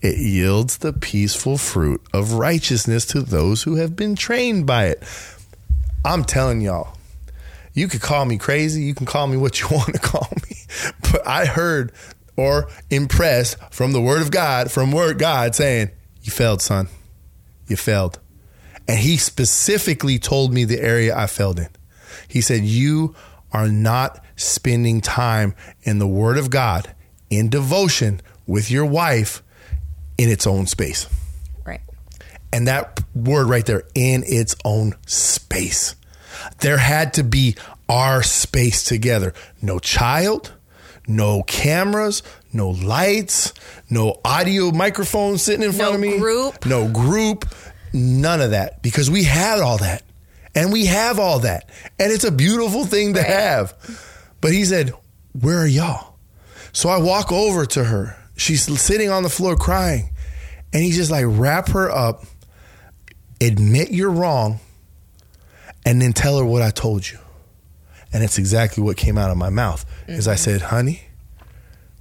it 0.03 0.19
yields 0.19 0.79
the 0.79 0.93
peaceful 0.93 1.57
fruit 1.57 2.03
of 2.13 2.35
righteousness 2.35 3.07
to 3.07 3.23
those 3.23 3.63
who 3.63 3.77
have 3.77 3.97
been 3.97 4.15
trained 4.15 4.67
by 4.67 4.87
it. 4.89 5.03
I'm 6.05 6.23
telling 6.25 6.61
y'all, 6.61 6.96
you 7.77 7.89
could 7.89 8.01
call 8.01 8.25
me 8.25 8.39
crazy. 8.39 8.83
You 8.83 8.95
can 8.95 9.07
call 9.07 9.27
me 9.27 9.37
what 9.37 9.61
you 9.61 9.69
want 9.71 9.95
to 9.95 10.01
call 10.01 10.29
me. 10.49 10.57
But 11.13 11.25
I 11.27 11.45
heard 11.45 11.93
or 12.37 12.69
impressed 12.91 13.59
from 13.71 13.93
the 13.93 14.01
word 14.01 14.23
of 14.23 14.31
God, 14.31 14.73
from 14.73 14.91
word 14.91 15.19
God 15.19 15.55
saying, 15.55 15.91
You 16.23 16.33
failed, 16.33 16.63
son. 16.63 16.89
You 17.69 17.77
failed. 17.77 18.19
And 18.89 18.99
he 18.99 19.17
specifically 19.17 20.19
told 20.19 20.53
me 20.53 20.65
the 20.65 20.81
area 20.81 21.17
I 21.17 21.27
failed 21.27 21.59
in. 21.59 21.69
He 22.29 22.41
said, 22.41 22.63
You 22.63 23.15
are 23.53 23.69
not 23.69 24.25
spending 24.37 25.01
time 25.01 25.55
in 25.83 25.99
the 25.99 26.07
Word 26.07 26.39
of 26.39 26.51
God 26.51 26.95
in 27.31 27.49
devotion 27.49 28.21
with 28.47 28.71
your 28.71 28.85
wife 28.85 29.43
in 30.17 30.29
its 30.29 30.47
own 30.47 30.67
space. 30.67 31.09
Right. 31.65 31.81
And 32.53 32.69
that 32.69 33.03
word 33.15 33.49
right 33.49 33.67
there, 33.67 33.83
in 33.95 34.23
its 34.27 34.55
own 34.65 34.95
space. 35.07 35.97
There 36.61 36.79
had 36.79 37.15
to 37.15 37.25
be 37.25 37.57
our 37.89 38.23
space 38.23 38.85
together. 38.85 39.33
No 39.63 39.79
child, 39.79 40.53
no 41.07 41.43
cameras, 41.45 42.23
no 42.53 42.71
lights, 42.71 43.53
no 43.91 44.21
audio 44.25 44.71
microphone 44.71 45.39
sitting 45.39 45.63
in 45.65 45.73
front 45.73 45.91
No 45.93 45.95
of 45.95 46.01
me. 46.01 46.19
group. 46.19 46.67
No 46.67 46.89
group. 46.89 47.47
None 47.93 48.41
of 48.41 48.51
that. 48.51 48.83
Because 48.83 49.11
we 49.11 49.23
had 49.25 49.61
all 49.61 49.79
that. 49.79 50.03
And 50.55 50.73
we 50.73 50.87
have 50.87 51.19
all 51.19 51.41
that. 51.41 51.69
And 51.99 52.11
it's 52.13 52.25
a 52.25 52.31
beautiful 52.31 52.85
thing 52.87 53.15
to 53.15 53.21
Right. 53.21 53.29
have. 53.31 53.75
But 54.41 54.53
he 54.53 54.65
said, 54.65 54.93
Where 55.39 55.59
are 55.61 55.67
y'all? 55.67 56.15
So 56.73 56.89
I 56.89 56.97
walk 56.99 57.31
over 57.31 57.67
to 57.67 57.85
her. 57.85 58.17
She's 58.37 58.63
sitting 58.81 59.11
on 59.11 59.23
the 59.23 59.29
floor 59.31 59.55
crying. 59.57 60.11
And 60.73 60.83
he's 60.83 60.97
just 60.97 61.11
like, 61.11 61.25
wrap 61.27 61.69
her 61.71 61.91
up, 61.91 62.25
admit 63.41 63.91
you're 63.91 64.11
wrong, 64.11 64.61
and 65.87 66.03
then 66.03 66.13
tell 66.13 66.37
her 66.37 66.45
what 66.45 66.61
I 66.61 66.71
told 66.71 67.09
you. 67.09 67.19
And 68.13 68.23
it's 68.25 68.39
exactly 68.39 68.83
what 68.83 68.97
came 68.97 69.17
out 69.17 69.31
of 69.31 69.37
my 69.37 69.51
mouth. 69.51 69.87
Is 70.09 70.27
I 70.27 70.35
mm-hmm. 70.35 70.39
said, 70.39 70.63
honey, 70.63 71.03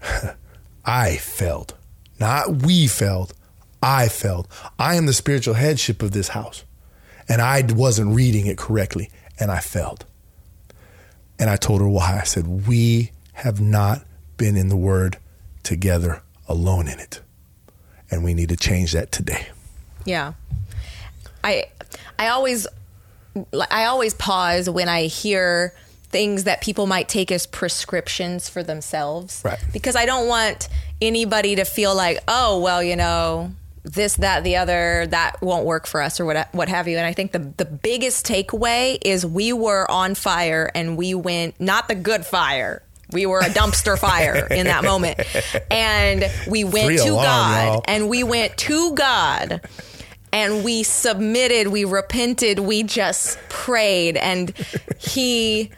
I 0.85 1.17
failed. 1.17 1.75
Not 2.19 2.63
we 2.63 2.87
failed. 2.87 3.33
I 3.81 4.07
failed. 4.07 4.47
I 4.79 4.95
am 4.95 5.05
the 5.05 5.13
spiritual 5.13 5.53
headship 5.53 6.01
of 6.01 6.11
this 6.11 6.29
house. 6.29 6.63
And 7.29 7.41
I 7.41 7.63
wasn't 7.69 8.15
reading 8.15 8.47
it 8.47 8.57
correctly. 8.57 9.11
And 9.39 9.51
I 9.51 9.59
failed. 9.59 10.05
And 11.37 11.49
I 11.49 11.55
told 11.55 11.81
her 11.81 11.89
why. 11.89 12.19
I 12.19 12.23
said, 12.23 12.67
We 12.67 13.11
have 13.33 13.61
not 13.61 14.03
been 14.37 14.57
in 14.57 14.69
the 14.69 14.77
word 14.77 15.17
together 15.63 16.23
alone 16.47 16.87
in 16.87 16.99
it. 16.99 17.21
And 18.09 18.23
we 18.23 18.33
need 18.33 18.49
to 18.49 18.55
change 18.55 18.93
that 18.93 19.11
today. 19.11 19.47
Yeah. 20.05 20.33
I 21.43 21.65
I 22.17 22.29
always 22.29 22.65
I 23.69 23.85
always 23.85 24.13
pause 24.13 24.69
when 24.69 24.89
I 24.89 25.03
hear 25.03 25.73
things 26.15 26.45
that 26.45 26.61
people 26.61 26.87
might 26.87 27.09
take 27.09 27.31
as 27.31 27.45
prescriptions 27.45 28.47
for 28.47 28.63
themselves. 28.63 29.41
Right. 29.43 29.59
Because 29.73 29.95
I 29.95 30.05
don't 30.05 30.27
want 30.27 30.69
anybody 31.01 31.55
to 31.57 31.65
feel 31.65 31.93
like, 31.93 32.19
oh, 32.27 32.61
well, 32.61 32.81
you 32.81 32.95
know, 32.95 33.51
this, 33.83 34.15
that, 34.17 34.43
the 34.43 34.55
other, 34.55 35.07
that 35.07 35.41
won't 35.41 35.65
work 35.65 35.85
for 35.85 36.01
us 36.01 36.19
or 36.19 36.25
what, 36.25 36.47
what 36.53 36.69
have 36.69 36.87
you. 36.87 36.97
And 36.97 37.05
I 37.05 37.13
think 37.13 37.33
the, 37.33 37.39
the 37.57 37.65
biggest 37.65 38.25
takeaway 38.25 38.97
is 39.03 39.25
we 39.25 39.53
were 39.53 39.89
on 39.91 40.15
fire 40.15 40.71
and 40.73 40.97
we 40.97 41.13
went, 41.13 41.59
not 41.59 41.87
the 41.87 41.95
good 41.95 42.25
fire. 42.25 42.81
We 43.11 43.25
were 43.25 43.39
a 43.39 43.49
dumpster 43.49 43.99
fire 43.99 44.47
in 44.51 44.65
that 44.67 44.83
moment. 44.83 45.19
And 45.69 46.31
we 46.49 46.63
went 46.63 46.97
to 46.99 47.09
alarm, 47.09 47.25
God 47.25 47.65
y'all. 47.65 47.83
and 47.87 48.09
we 48.09 48.23
went 48.23 48.57
to 48.57 48.95
God 48.95 49.61
and 50.35 50.65
we 50.65 50.83
submitted, 50.83 51.69
we 51.69 51.85
repented, 51.85 52.59
we 52.59 52.83
just 52.83 53.39
prayed, 53.47 54.17
and 54.17 54.53
He 54.99 55.71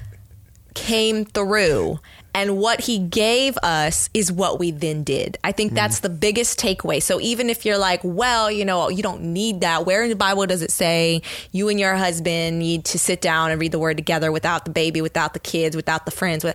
came 0.74 1.26
through. 1.26 2.00
And 2.34 2.58
what 2.58 2.82
he 2.82 3.00
gave 3.00 3.58
us 3.64 4.12
is 4.14 4.32
what 4.32 4.60
we 4.60 4.70
then 4.70 5.04
did. 5.04 5.40
I 5.44 5.52
think 5.52 5.72
mm. 5.72 5.76
that's 5.76 6.02
the 6.02 6.10
biggest 6.10 6.60
takeaway. 6.60 7.02
So 7.02 7.20
even 7.20 7.50
if 7.50 7.66
you're 7.66 7.80
like, 7.80 8.00
well, 8.04 8.52
you 8.52 8.64
know, 8.64 8.90
you 8.90 9.02
don't 9.02 9.34
need 9.34 9.62
that. 9.62 9.88
Where 9.88 10.04
in 10.04 10.10
the 10.10 10.16
Bible 10.16 10.46
does 10.46 10.62
it 10.62 10.70
say 10.70 11.24
you 11.52 11.68
and 11.68 11.80
your 11.80 11.96
husband 11.96 12.60
need 12.60 12.86
to 12.86 13.00
sit 13.00 13.22
down 13.22 13.50
and 13.50 13.60
read 13.60 13.72
the 13.72 13.80
word 13.80 13.98
together 13.98 14.32
without 14.32 14.66
the 14.66 14.72
baby, 14.72 15.02
without 15.02 15.34
the 15.34 15.40
kids, 15.40 15.76
without 15.76 16.06
the 16.06 16.12
friends? 16.12 16.46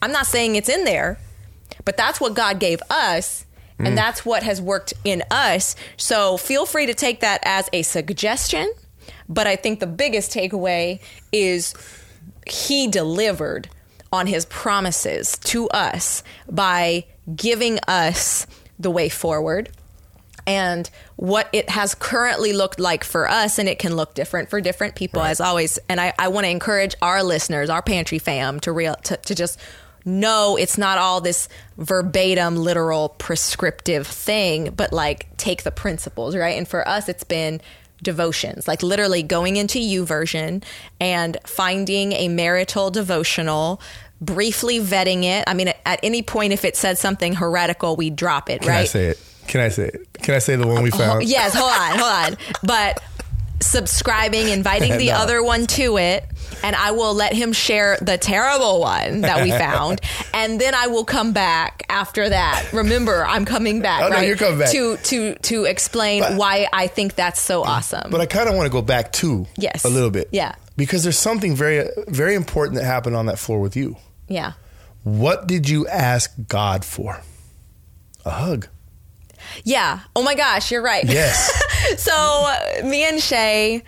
I'm 0.00 0.12
not 0.12 0.26
saying 0.26 0.54
it's 0.54 0.68
in 0.68 0.84
there, 0.84 1.18
but 1.84 1.96
that's 1.96 2.20
what 2.20 2.34
God 2.34 2.60
gave 2.60 2.80
us. 2.88 3.43
And 3.78 3.88
mm. 3.88 3.96
that's 3.96 4.24
what 4.24 4.42
has 4.42 4.60
worked 4.60 4.94
in 5.04 5.22
us. 5.30 5.74
So 5.96 6.36
feel 6.36 6.66
free 6.66 6.86
to 6.86 6.94
take 6.94 7.20
that 7.20 7.40
as 7.44 7.68
a 7.72 7.82
suggestion. 7.82 8.72
But 9.28 9.46
I 9.46 9.56
think 9.56 9.80
the 9.80 9.86
biggest 9.86 10.32
takeaway 10.32 11.00
is 11.32 11.74
he 12.46 12.86
delivered 12.86 13.68
on 14.12 14.26
his 14.26 14.44
promises 14.46 15.36
to 15.38 15.68
us 15.70 16.22
by 16.48 17.04
giving 17.34 17.78
us 17.88 18.46
the 18.78 18.90
way 18.90 19.08
forward 19.08 19.70
and 20.46 20.90
what 21.16 21.48
it 21.52 21.70
has 21.70 21.94
currently 21.94 22.52
looked 22.52 22.78
like 22.78 23.02
for 23.02 23.28
us 23.28 23.58
and 23.58 23.68
it 23.68 23.78
can 23.78 23.96
look 23.96 24.14
different 24.14 24.50
for 24.50 24.60
different 24.60 24.94
people 24.94 25.22
as 25.22 25.40
always 25.40 25.78
and 25.88 26.00
i, 26.00 26.12
I 26.18 26.28
want 26.28 26.44
to 26.44 26.50
encourage 26.50 26.94
our 27.00 27.22
listeners 27.22 27.70
our 27.70 27.80
pantry 27.80 28.18
fam 28.18 28.60
to 28.60 28.72
real 28.72 28.94
to, 29.04 29.16
to 29.16 29.34
just 29.34 29.58
know 30.04 30.56
it's 30.56 30.76
not 30.76 30.98
all 30.98 31.20
this 31.20 31.48
verbatim 31.78 32.56
literal 32.56 33.10
prescriptive 33.10 34.06
thing 34.06 34.70
but 34.70 34.92
like 34.92 35.34
take 35.36 35.62
the 35.62 35.70
principles 35.70 36.36
right 36.36 36.56
and 36.56 36.68
for 36.68 36.86
us 36.88 37.08
it's 37.08 37.24
been 37.24 37.60
devotions 38.02 38.68
like 38.68 38.82
literally 38.82 39.22
going 39.22 39.56
into 39.56 39.78
YouVersion 39.78 40.62
and 41.00 41.38
finding 41.46 42.12
a 42.12 42.28
marital 42.28 42.90
devotional 42.90 43.80
briefly 44.20 44.78
vetting 44.78 45.24
it 45.24 45.44
i 45.46 45.54
mean 45.54 45.68
at, 45.68 46.00
any 46.02 46.22
point 46.22 46.52
if 46.52 46.64
it 46.64 46.76
said 46.76 46.98
something 46.98 47.34
heretical 47.34 47.96
we 47.96 48.10
drop 48.10 48.50
it 48.50 48.60
Can 48.60 48.70
right 48.70 48.80
I 48.80 48.84
say 48.84 49.06
it? 49.06 49.20
Can 49.46 49.60
I 49.60 49.68
say 49.68 49.88
it? 49.88 50.12
Can 50.14 50.34
I 50.34 50.38
say 50.38 50.56
the 50.56 50.66
one 50.66 50.82
we 50.82 50.90
uh, 50.90 50.96
found? 50.96 51.24
Yes, 51.24 51.54
hold 51.54 51.70
on, 51.70 51.98
hold 51.98 52.32
on. 52.32 52.56
But 52.62 53.02
subscribing, 53.64 54.48
inviting 54.48 54.96
the 54.98 55.08
No. 55.08 55.14
other 55.14 55.42
one 55.42 55.66
to 55.68 55.96
it, 55.98 56.24
and 56.62 56.74
I 56.76 56.92
will 56.92 57.14
let 57.14 57.32
him 57.32 57.52
share 57.52 57.96
the 58.00 58.16
terrible 58.18 58.80
one 58.80 59.22
that 59.22 59.42
we 59.42 59.50
found, 59.50 60.00
and 60.34 60.60
then 60.60 60.74
I 60.74 60.86
will 60.88 61.04
come 61.04 61.32
back 61.32 61.84
after 61.88 62.28
that. 62.28 62.72
Remember, 62.72 63.24
I'm 63.26 63.44
coming 63.44 63.80
back. 63.80 64.02
Oh, 64.02 64.08
no, 64.08 64.20
you're 64.20 64.36
coming 64.36 64.58
back. 64.58 64.70
to 64.72 64.96
to 64.96 65.34
to 65.36 65.64
explain 65.64 66.20
But- 66.22 66.36
why 66.36 66.68
I 66.72 66.86
think 66.86 67.14
that's 67.14 67.40
so 67.40 67.62
awesome. 67.64 68.10
But 68.10 68.20
I 68.20 68.26
kind 68.26 68.48
of 68.48 68.54
want 68.54 68.66
to 68.66 68.72
go 68.72 68.82
back 68.82 69.12
too. 69.12 69.46
Yes. 69.56 69.84
A 69.84 69.88
little 69.88 70.10
bit. 70.10 70.28
Yeah. 70.32 70.54
Because 70.76 71.02
there's 71.04 71.18
something 71.18 71.54
very, 71.54 71.88
very 72.08 72.34
important 72.34 72.78
that 72.78 72.84
happened 72.84 73.14
on 73.16 73.26
that 73.26 73.38
floor 73.38 73.60
with 73.60 73.76
you. 73.76 73.96
yeah. 74.28 74.52
What 75.04 75.46
did 75.46 75.68
you 75.68 75.86
ask 75.86 76.32
God 76.48 76.82
for? 76.84 77.20
A 78.24 78.30
hug. 78.30 78.68
Yeah. 79.62 80.00
Oh 80.16 80.22
my 80.22 80.34
gosh, 80.34 80.70
you're 80.72 80.80
right. 80.82 81.04
Yes. 81.04 81.52
so 81.96 82.54
me 82.84 83.04
and 83.04 83.20
Shay, 83.20 83.82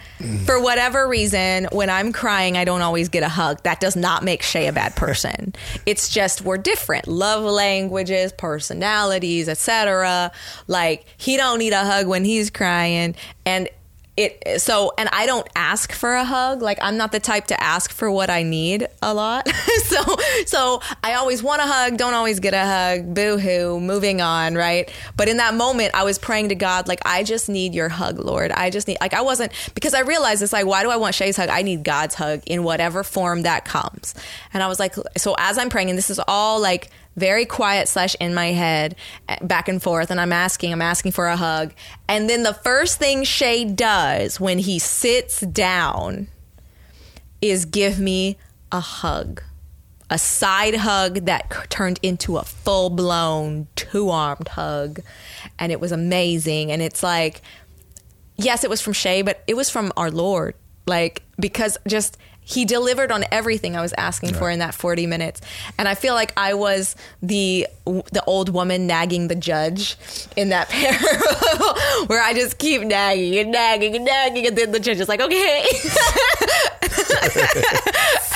for 0.44 0.60
whatever 0.60 1.08
reason, 1.08 1.68
when 1.72 1.90
I'm 1.90 2.12
crying, 2.12 2.56
I 2.56 2.64
don't 2.64 2.82
always 2.82 3.08
get 3.08 3.22
a 3.22 3.28
hug. 3.28 3.62
That 3.62 3.80
does 3.80 3.96
not 3.96 4.22
make 4.22 4.42
Shay 4.42 4.66
a 4.66 4.72
bad 4.72 4.96
person. 4.96 5.54
it's 5.86 6.08
just 6.08 6.42
we're 6.42 6.58
different. 6.58 7.08
Love 7.08 7.42
languages, 7.42 8.32
personalities, 8.32 9.48
etc. 9.48 10.32
Like 10.66 11.06
he 11.16 11.36
don't 11.36 11.58
need 11.58 11.72
a 11.72 11.84
hug 11.84 12.06
when 12.06 12.24
he's 12.24 12.50
crying, 12.50 13.14
and 13.44 13.68
it 14.16 14.60
so 14.60 14.92
and 14.96 15.08
I 15.12 15.26
don't 15.26 15.46
ask 15.54 15.92
for 15.92 16.14
a 16.14 16.24
hug. 16.24 16.62
Like 16.62 16.78
I'm 16.80 16.96
not 16.96 17.12
the 17.12 17.20
type 17.20 17.46
to 17.48 17.62
ask 17.62 17.92
for 17.92 18.10
what 18.10 18.30
I 18.30 18.42
need 18.42 18.86
a 19.02 19.12
lot. 19.12 19.48
so 19.84 20.02
so 20.46 20.80
I 21.04 21.14
always 21.14 21.42
want 21.42 21.60
a 21.60 21.66
hug, 21.66 21.96
don't 21.96 22.14
always 22.14 22.40
get 22.40 22.54
a 22.54 22.64
hug. 22.64 23.14
Boo 23.14 23.38
hoo, 23.38 23.78
moving 23.80 24.20
on, 24.20 24.54
right? 24.54 24.90
But 25.16 25.28
in 25.28 25.36
that 25.36 25.54
moment 25.54 25.94
I 25.94 26.04
was 26.04 26.18
praying 26.18 26.48
to 26.48 26.54
God 26.54 26.88
like 26.88 27.00
I 27.04 27.22
just 27.22 27.48
need 27.48 27.74
your 27.74 27.88
hug, 27.88 28.18
Lord. 28.18 28.52
I 28.52 28.70
just 28.70 28.88
need 28.88 28.98
like 29.00 29.14
I 29.14 29.20
wasn't 29.20 29.52
because 29.74 29.94
I 29.94 30.00
realized 30.00 30.42
it's 30.42 30.52
like 30.52 30.66
why 30.66 30.82
do 30.82 30.90
I 30.90 30.96
want 30.96 31.14
Shay's 31.14 31.36
hug? 31.36 31.48
I 31.48 31.62
need 31.62 31.84
God's 31.84 32.14
hug 32.14 32.42
in 32.46 32.62
whatever 32.64 33.02
form 33.02 33.42
that 33.42 33.64
comes. 33.64 34.14
And 34.54 34.62
I 34.62 34.68
was 34.68 34.78
like 34.78 34.94
so 35.16 35.34
as 35.38 35.58
I'm 35.58 35.68
praying 35.68 35.90
and 35.90 35.98
this 35.98 36.10
is 36.10 36.20
all 36.26 36.60
like 36.60 36.90
very 37.16 37.44
quiet 37.44 37.88
slash 37.88 38.14
in 38.20 38.34
my 38.34 38.48
head 38.48 38.94
eh, 39.28 39.36
back 39.42 39.68
and 39.68 39.82
forth 39.82 40.10
and 40.10 40.20
i'm 40.20 40.32
asking 40.32 40.72
i'm 40.72 40.82
asking 40.82 41.12
for 41.12 41.26
a 41.26 41.36
hug. 41.36 41.72
And 42.08 42.28
then 42.28 42.42
the 42.42 42.54
first 42.54 42.98
thing 42.98 43.24
shay 43.24 43.64
does 43.64 44.38
when 44.38 44.58
he 44.58 44.78
sits 44.78 45.40
down 45.40 46.28
is 47.40 47.64
give 47.64 47.98
me 47.98 48.36
a 48.72 48.80
hug. 48.80 49.42
A 50.08 50.18
side 50.18 50.76
hug 50.76 51.24
that 51.26 51.50
turned 51.68 51.98
into 52.00 52.36
a 52.36 52.44
full-blown 52.44 53.66
two-armed 53.74 54.48
hug. 54.48 55.00
And 55.58 55.72
it 55.72 55.80
was 55.80 55.90
amazing. 55.90 56.70
And 56.70 56.80
it's 56.80 57.02
like 57.02 57.42
yes, 58.36 58.64
it 58.64 58.70
was 58.70 58.80
from 58.80 58.92
Shay, 58.92 59.22
but 59.22 59.42
it 59.46 59.54
was 59.54 59.70
from 59.70 59.92
our 59.96 60.10
Lord. 60.10 60.54
Like, 60.86 61.22
because 61.38 61.78
just 61.86 62.16
he 62.48 62.64
delivered 62.64 63.10
on 63.10 63.24
everything 63.32 63.76
I 63.76 63.80
was 63.82 63.92
asking 63.98 64.32
for 64.34 64.48
in 64.48 64.60
that 64.60 64.72
40 64.72 65.06
minutes. 65.08 65.40
And 65.78 65.88
I 65.88 65.96
feel 65.96 66.14
like 66.14 66.32
I 66.36 66.54
was 66.54 66.94
the 67.20 67.66
the 67.84 68.22
old 68.26 68.48
woman 68.48 68.86
nagging 68.86 69.26
the 69.28 69.34
judge 69.34 69.96
in 70.36 70.48
that 70.50 70.68
parable 70.70 72.06
where 72.06 72.22
I 72.22 72.32
just 72.34 72.58
keep 72.58 72.82
nagging 72.82 73.36
and 73.36 73.50
nagging 73.50 73.96
and 73.96 74.04
nagging 74.04 74.46
and 74.46 74.56
then 74.56 74.70
the 74.72 74.78
judge 74.80 75.00
is 75.00 75.08
like, 75.08 75.20
"Okay." 75.20 75.66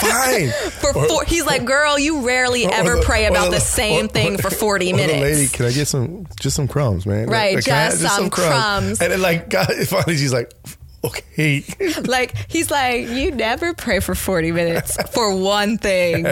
Fine. 0.01 0.51
for 0.51 0.93
four, 0.93 1.25
he's 1.25 1.45
like, 1.47 1.65
"Girl, 1.65 1.99
you 1.99 2.27
rarely 2.27 2.67
Or 2.67 2.73
ever 2.73 2.97
the- 2.97 3.03
pray 3.03 3.27
about 3.27 3.47
the- 3.47 3.57
the 3.57 3.61
same 3.61 4.07
or- 4.07 4.09
thing 4.09 4.39
for 4.39 4.51
40 4.55 4.93
or 4.93 4.97
the 4.97 5.07
minutes." 5.07 5.21
lady, 5.39 5.49
can 5.49 5.67
I 5.67 5.73
get 5.73 5.89
some, 5.89 6.27
just 6.41 6.57
some 6.57 6.67
crumbs, 6.69 7.07
man? 7.07 7.27
Right, 7.29 7.57
I 7.69 7.71
have 7.75 7.99
just 7.99 8.17
some 8.17 8.31
crumbs. 8.31 9.01
And 9.01 9.13
then, 9.13 9.21
like, 9.21 9.49
God, 9.51 9.69
finally, 9.87 10.17
she's 10.17 10.33
like, 10.33 10.53
okay. 11.03 11.65
like 12.05 12.35
he's 12.51 12.71
like 12.71 13.09
you 13.09 13.31
never 13.31 13.73
pray 13.73 14.01
for 14.01 14.15
40 14.15 14.53
minutes 14.53 14.97
for 15.13 15.35
one 15.35 15.79
thing 15.79 16.25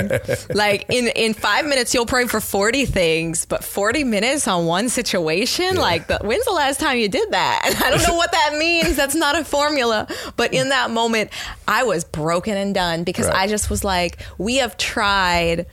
like 0.55 0.85
in 0.91 1.09
in 1.09 1.33
five 1.33 1.65
minutes 1.67 1.95
you'll 1.95 2.05
pray 2.07 2.27
for 2.27 2.41
40 2.41 2.85
things 2.85 3.47
but 3.47 3.65
40 3.65 4.05
minutes 4.05 4.47
on 4.47 4.67
one 4.67 4.89
situation 4.91 5.77
like 5.77 6.07
the, 6.09 6.19
when's 6.23 6.45
the 6.45 6.53
last 6.53 6.81
time 6.81 6.99
you 6.99 7.09
did 7.09 7.31
that 7.31 7.63
And 7.65 7.77
i 7.85 7.91
don't 7.91 8.07
know 8.07 8.15
what 8.17 8.33
that 8.33 8.57
means 8.59 8.97
that's 8.97 9.15
not 9.15 9.39
a 9.39 9.45
formula 9.45 10.07
but 10.37 10.53
in 10.53 10.69
that 10.69 10.91
moment 10.91 11.31
i 11.67 11.85
was 11.85 12.05
broken 12.05 12.57
and 12.57 12.75
done 12.75 13.05
because 13.05 13.27
Right. 13.27 13.37
i 13.37 13.47
just 13.47 13.71
was 13.71 13.85
like 13.85 14.19
we 14.37 14.57
have 14.57 14.77
tried 14.77 15.67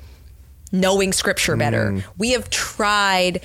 knowing 0.72 1.14
scripture 1.14 1.56
better. 1.56 1.92
Mm. 1.92 2.04
We 2.18 2.32
have 2.32 2.50
tried, 2.50 3.42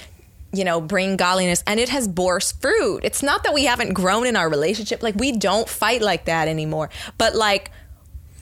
you 0.52 0.64
know, 0.64 0.80
bring 0.80 1.16
godliness 1.16 1.62
and 1.66 1.78
it 1.78 1.88
has 1.90 2.08
bore 2.08 2.40
fruit. 2.40 3.04
It's 3.04 3.22
not 3.22 3.44
that 3.44 3.54
we 3.54 3.64
haven't 3.66 3.92
grown 3.92 4.26
in 4.26 4.34
our 4.36 4.48
relationship. 4.48 5.02
Like 5.02 5.14
we 5.14 5.32
don't 5.32 5.68
fight 5.68 6.02
like 6.02 6.24
that 6.24 6.48
anymore. 6.48 6.90
But 7.18 7.34
like 7.36 7.70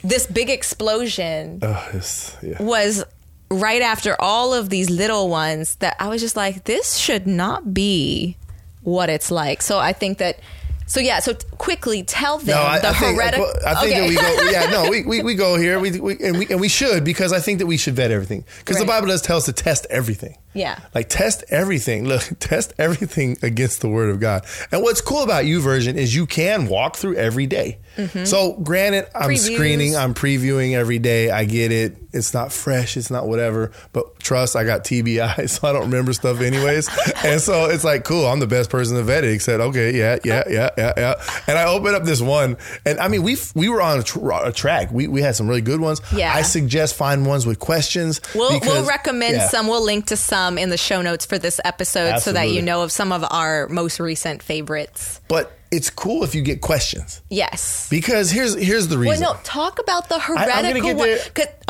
this 0.03 0.27
big 0.27 0.49
explosion 0.49 1.59
Oh, 1.62 2.00
yeah. 2.43 2.62
was 2.62 3.05
right 3.50 3.83
after 3.83 4.17
all 4.21 4.55
of 4.55 4.69
these 4.71 4.88
little 4.91 5.29
ones 5.29 5.75
that 5.77 5.97
I 5.99 6.09
was 6.09 6.21
just 6.21 6.37
like, 6.37 6.65
this 6.65 6.97
should 6.97 7.27
not 7.27 7.75
be 7.75 8.37
what 8.83 9.11
it's 9.11 9.31
like. 9.31 9.61
So 9.62 9.79
I 9.79 9.93
think 9.93 10.19
that 10.19 10.38
so 10.87 11.00
yeah, 11.00 11.19
so 11.19 11.35
t- 11.35 11.47
quickly 11.59 12.03
tell 12.03 12.38
them 12.38 12.57
No, 12.57 12.62
I, 12.62 12.79
the 12.79 12.88
I 12.88 12.93
think, 12.95 13.17
heretic. 13.17 13.41
well, 13.41 13.53
I 13.67 13.75
think 13.75 13.95
Okay. 13.95 14.00
that 14.00 14.09
we 14.09 14.15
go. 14.47 14.50
Yeah, 14.50 14.71
no, 14.71 14.88
we, 14.91 15.05
we, 15.05 15.23
we 15.23 15.35
go 15.35 15.57
here, 15.59 15.79
we, 15.79 16.00
we 16.00 16.17
and 16.21 16.38
we 16.38 16.47
and 16.49 16.59
we 16.59 16.69
should 16.71 17.05
because 17.05 17.31
I 17.31 17.41
think 17.41 17.59
that 17.59 17.67
we 17.67 17.77
should 17.77 17.95
vet 17.95 18.11
everything 18.11 18.45
because 18.61 18.79
the 18.79 18.87
Bible 18.87 19.09
does 19.09 19.21
tell 19.21 19.37
us 19.37 19.45
to 19.45 19.53
test 19.53 19.87
everything. 19.91 20.38
Yeah. 20.55 20.78
like 20.95 21.09
test 21.09 21.45
everything. 21.49 22.07
Look, 22.07 22.23
test 22.40 22.73
everything 22.78 23.38
against 23.43 23.81
the 23.81 23.88
Word 23.88 24.11
of 24.11 24.21
God. 24.21 24.45
And 24.73 24.83
what's 24.83 25.00
cool 25.00 25.23
about 25.23 25.45
YouVersion 25.45 25.95
is 25.95 26.14
you 26.14 26.26
can 26.26 26.67
walk 26.67 26.97
through 26.97 27.17
every 27.17 27.47
day. 27.47 27.78
Mm-hmm. 27.97 28.25
So, 28.25 28.52
granted, 28.55 29.07
I'm 29.14 29.31
Previews. 29.31 29.55
screening, 29.55 29.97
I'm 29.97 30.14
previewing 30.14 30.75
every 30.75 31.00
day. 31.00 31.31
I 31.31 31.45
get 31.45 31.73
it. 31.73 31.97
It's 32.12 32.33
not 32.33 32.52
fresh. 32.52 32.97
It's 32.97 33.11
not 33.11 33.26
whatever. 33.26 33.73
But 33.93 34.21
trust, 34.21 34.55
I 34.55 34.64
got 34.64 34.85
TBI, 34.85 35.49
so 35.50 35.69
I 35.69 35.73
don't 35.73 35.83
remember 35.83 36.12
stuff 36.12 36.40
anyways. 36.40 36.88
and 37.25 37.40
so 37.40 37.69
it's 37.69 37.85
like, 37.85 38.05
cool. 38.05 38.26
I'm 38.26 38.38
the 38.38 38.47
best 38.47 38.71
person 38.71 38.97
to 38.97 39.02
vet 39.02 39.25
it. 39.25 39.33
Except, 39.33 39.61
okay, 39.61 39.97
yeah, 39.97 40.19
yeah, 40.25 40.45
yeah, 40.49 40.71
yeah, 40.78 40.93
yeah. 40.97 41.14
and 41.49 41.59
I 41.59 41.64
opened 41.64 41.97
up 41.97 42.05
this 42.05 42.21
one, 42.21 42.57
and 42.87 43.00
I 43.00 43.09
mean, 43.09 43.23
we 43.25 43.37
we 43.55 43.69
were 43.69 43.83
on 43.83 43.99
a, 43.99 44.02
tr- 44.02 44.31
a 44.31 44.52
track. 44.52 44.93
We 44.93 45.09
we 45.09 45.21
had 45.21 45.35
some 45.35 45.49
really 45.49 45.61
good 45.61 45.81
ones. 45.81 46.00
Yeah. 46.12 46.33
I 46.33 46.43
suggest 46.43 46.95
find 46.95 47.26
ones 47.26 47.47
with 47.47 47.59
questions. 47.59 48.21
We'll, 48.35 48.61
we'll 48.61 48.87
recommend 48.87 49.37
yeah. 49.37 49.49
some. 49.49 49.67
We'll 49.67 49.85
link 49.85 50.07
to 50.07 50.17
some 50.17 50.38
in 50.59 50.71
the 50.71 50.76
show 50.78 51.02
notes 51.02 51.26
for 51.26 51.38
this 51.38 51.61
episode 51.64 52.21
so 52.21 52.33
that 52.33 52.50
you 52.50 52.62
know 52.62 52.83
of 52.83 52.92
some 52.92 53.12
of 53.12 53.25
our 53.30 53.68
most 53.68 53.99
recent 54.00 54.42
favorites. 54.42 55.21
but 55.28 55.52
it's 55.71 55.90
cool 55.90 56.25
if 56.25 56.35
you 56.35 56.40
get 56.40 56.62
questions 56.62 57.21
Yes. 57.28 57.88
because 57.90 58.30
here's 58.30 58.54
here's 58.54 58.88
the 58.88 58.97
reason. 58.97 59.21
no, 59.21 59.35
talk 59.45 59.78
about 59.78 60.09
the 60.09 60.18
heretical 60.18 60.80
get 60.83 60.97
one. 60.97 61.09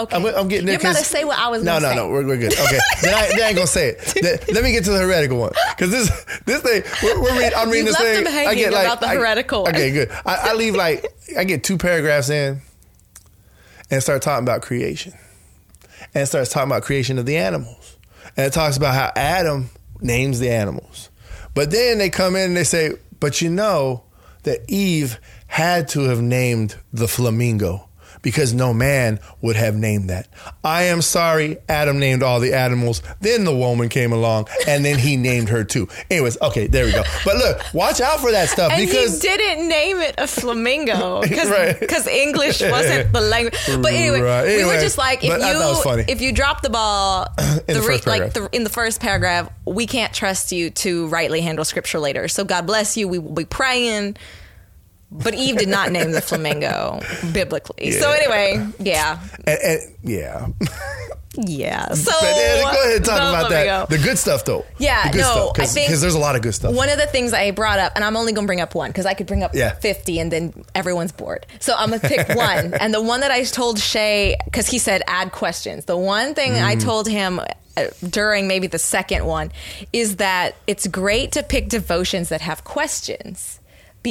Okay. 0.06 0.16
I'm, 0.16 0.24
I'm 0.24 0.46
getting 0.46 0.66
there. 0.66 0.74
You're 0.74 0.80
about 0.92 0.98
to 0.98 1.04
say 1.04 1.24
what 1.24 1.36
I 1.36 1.48
was 1.48 1.64
No, 1.64 1.80
no, 1.80 1.88
say. 1.88 1.96
no. 1.96 2.08
We're, 2.08 2.24
we're 2.24 2.36
good. 2.36 2.52
Okay. 2.52 2.78
then, 3.02 3.12
I, 3.14 3.26
then 3.28 3.40
I 3.42 3.46
ain't 3.48 3.56
gonna 3.56 3.66
say 3.66 3.88
it. 3.88 3.98
Then, 4.22 4.38
let 4.54 4.62
me 4.62 4.70
get 4.70 4.84
to 4.84 4.90
the 4.92 5.00
heretical 5.00 5.38
one 5.38 5.50
because 5.70 5.90
this 5.90 6.24
this 6.46 6.62
thing. 6.62 6.84
We're, 7.02 7.20
we're 7.20 7.36
read, 7.40 7.54
I'm 7.54 7.70
reading 7.70 7.86
You 7.86 7.92
this 7.92 8.00
thing. 8.00 8.26
I 8.28 8.54
get 8.54 8.72
like 8.72 8.86
about 8.86 9.00
the 9.00 9.08
I- 9.08 9.14
heretical 9.16 9.64
one. 9.64 9.74
Okay, 9.74 9.90
good. 9.90 10.10
I, 10.24 10.50
I 10.50 10.54
leave 10.54 10.76
like 10.76 11.04
I 11.36 11.42
get 11.42 11.64
two 11.64 11.76
paragraphs 11.76 12.28
in 12.30 12.60
and 13.90 14.00
start 14.02 14.22
talking 14.22 14.44
about 14.44 14.62
creation, 14.62 15.14
and 16.14 16.28
starts 16.28 16.50
talking 16.52 16.70
about 16.70 16.82
creation 16.84 17.18
of 17.18 17.26
the 17.26 17.36
animals, 17.36 17.87
and 18.38 18.46
it 18.46 18.52
talks 18.52 18.76
about 18.76 18.94
how 18.94 19.12
Adam 19.16 19.68
names 20.00 20.38
the 20.38 20.48
animals, 20.50 21.10
but 21.54 21.72
then 21.72 21.98
they 21.98 22.08
come 22.08 22.36
in 22.36 22.42
and 22.44 22.56
they 22.56 22.64
say, 22.64 22.92
but 23.18 23.42
you 23.42 23.50
know 23.50 24.04
that 24.44 24.60
Eve 24.68 25.18
had 25.48 25.88
to 25.88 26.02
have 26.02 26.22
named 26.22 26.76
the 26.92 27.08
flamingo 27.08 27.87
because 28.28 28.52
no 28.52 28.74
man 28.74 29.18
would 29.40 29.56
have 29.56 29.74
named 29.74 30.10
that. 30.10 30.28
I 30.62 30.82
am 30.84 31.00
sorry, 31.00 31.56
Adam 31.66 31.98
named 31.98 32.22
all 32.22 32.40
the 32.40 32.52
animals. 32.52 33.00
Then 33.22 33.44
the 33.44 33.56
woman 33.56 33.88
came 33.88 34.12
along 34.12 34.48
and 34.66 34.84
then 34.84 34.98
he 34.98 35.16
named 35.16 35.48
her 35.48 35.64
too. 35.64 35.88
Anyways, 36.10 36.36
okay, 36.42 36.66
there 36.66 36.84
we 36.84 36.92
go. 36.92 37.04
But 37.24 37.36
look, 37.36 37.62
watch 37.72 38.02
out 38.02 38.20
for 38.20 38.30
that 38.30 38.50
stuff 38.50 38.70
And 38.70 38.86
because 38.86 39.22
he 39.22 39.28
didn't 39.28 39.66
name 39.66 39.96
it 40.00 40.14
a 40.18 40.26
flamingo 40.26 41.22
because 41.22 41.48
Right. 41.48 42.08
English 42.08 42.60
wasn't 42.60 43.12
the 43.14 43.22
language. 43.22 43.58
But 43.80 43.94
anyway, 43.94 44.20
Right. 44.20 44.46
we 44.58 44.64
were 44.66 44.78
just 44.78 44.98
like, 44.98 45.24
if 45.24 45.30
but 45.30 45.40
I 45.40 45.54
was 45.54 45.82
funny. 45.82 46.02
you 46.02 46.08
if 46.08 46.20
you 46.20 46.32
drop 46.32 46.60
the 46.60 46.70
ball 46.70 47.26
In 47.66 47.74
the 47.74 47.82
first 47.82 48.06
like 48.06 48.34
the, 48.34 48.48
in 48.52 48.62
the 48.64 48.70
first 48.70 49.00
paragraph, 49.00 49.50
we 49.64 49.86
can't 49.86 50.12
trust 50.12 50.52
you 50.52 50.68
to 50.70 51.08
rightly 51.08 51.40
handle 51.40 51.64
scripture 51.64 51.98
later. 51.98 52.28
So 52.28 52.44
God 52.44 52.66
bless 52.66 52.96
you. 52.96 53.08
We 53.08 53.18
will 53.18 53.32
be 53.32 53.44
praying. 53.46 54.16
But 55.10 55.34
Eve 55.34 55.56
did 55.56 55.68
not 55.68 55.90
name 55.90 56.12
the 56.12 56.20
flamingo 56.20 57.00
biblically. 57.32 57.92
So 57.92 58.10
anyway, 58.10 58.66
yeah, 58.78 59.18
and, 59.46 59.58
and 59.64 59.80
yeah. 60.02 60.46
yeah. 61.34 61.92
So 61.94 62.10
But 62.20 62.36
yeah, 62.36 62.62
go 62.62 62.82
ahead 62.82 62.96
and 62.96 63.04
talk 63.04 63.16
about 63.20 63.50
that. 63.50 63.88
The 63.88 63.98
good 63.98 64.18
stuff 64.18 64.44
though. 64.44 64.66
Yeah, 64.78 65.06
the 65.06 65.12
good 65.12 65.20
no, 65.22 65.52
stuff, 65.52 65.60
I 65.60 65.64
think- 65.66 65.86
because 65.88 66.00
there's 66.00 66.14
a 66.14 66.18
lot 66.18 66.36
of 66.36 66.42
good 66.42 66.54
stuff. 66.54 66.74
One 66.74 66.88
of 66.90 66.98
the 66.98 67.06
things 67.06 67.32
I 67.32 67.50
brought 67.52 67.78
up, 67.78 67.92
and 67.94 68.04
I'm 68.04 68.16
only 68.16 68.32
going 68.32 68.44
to 68.44 68.48
bring 68.48 68.60
up 68.60 68.74
one 68.74 68.90
because 68.90 69.06
I 69.06 69.14
could 69.14 69.26
bring 69.26 69.42
up 69.42 69.54
Yeah. 69.54 69.72
50 69.74 70.18
and 70.20 70.30
then 70.32 70.64
everyone's 70.74 71.12
bored. 71.12 71.46
So 71.60 71.74
I'm 71.76 71.88
going 71.90 72.00
to 72.00 72.08
pick 72.08 72.28
one. 72.36 72.74
and 72.74 72.92
the 72.92 73.02
one 73.02 73.20
that 73.20 73.30
I 73.30 73.44
told 73.44 73.78
Shay, 73.78 74.36
because 74.44 74.66
he 74.66 74.78
said 74.78 75.02
add 75.06 75.32
questions, 75.32 75.84
the 75.86 75.96
one 75.96 76.34
thing 76.34 76.52
I 76.54 76.76
Mm. 76.76 76.82
told 76.82 77.08
him 77.08 77.40
uh, 77.76 77.84
during 78.08 78.46
maybe 78.48 78.66
the 78.66 78.78
second 78.78 79.24
one 79.24 79.52
is 79.92 80.16
that 80.16 80.54
it's 80.66 80.86
great 80.86 81.32
to 81.32 81.42
pick 81.42 81.68
devotions 81.68 82.28
that 82.30 82.40
have 82.42 82.64
questions 82.64 83.57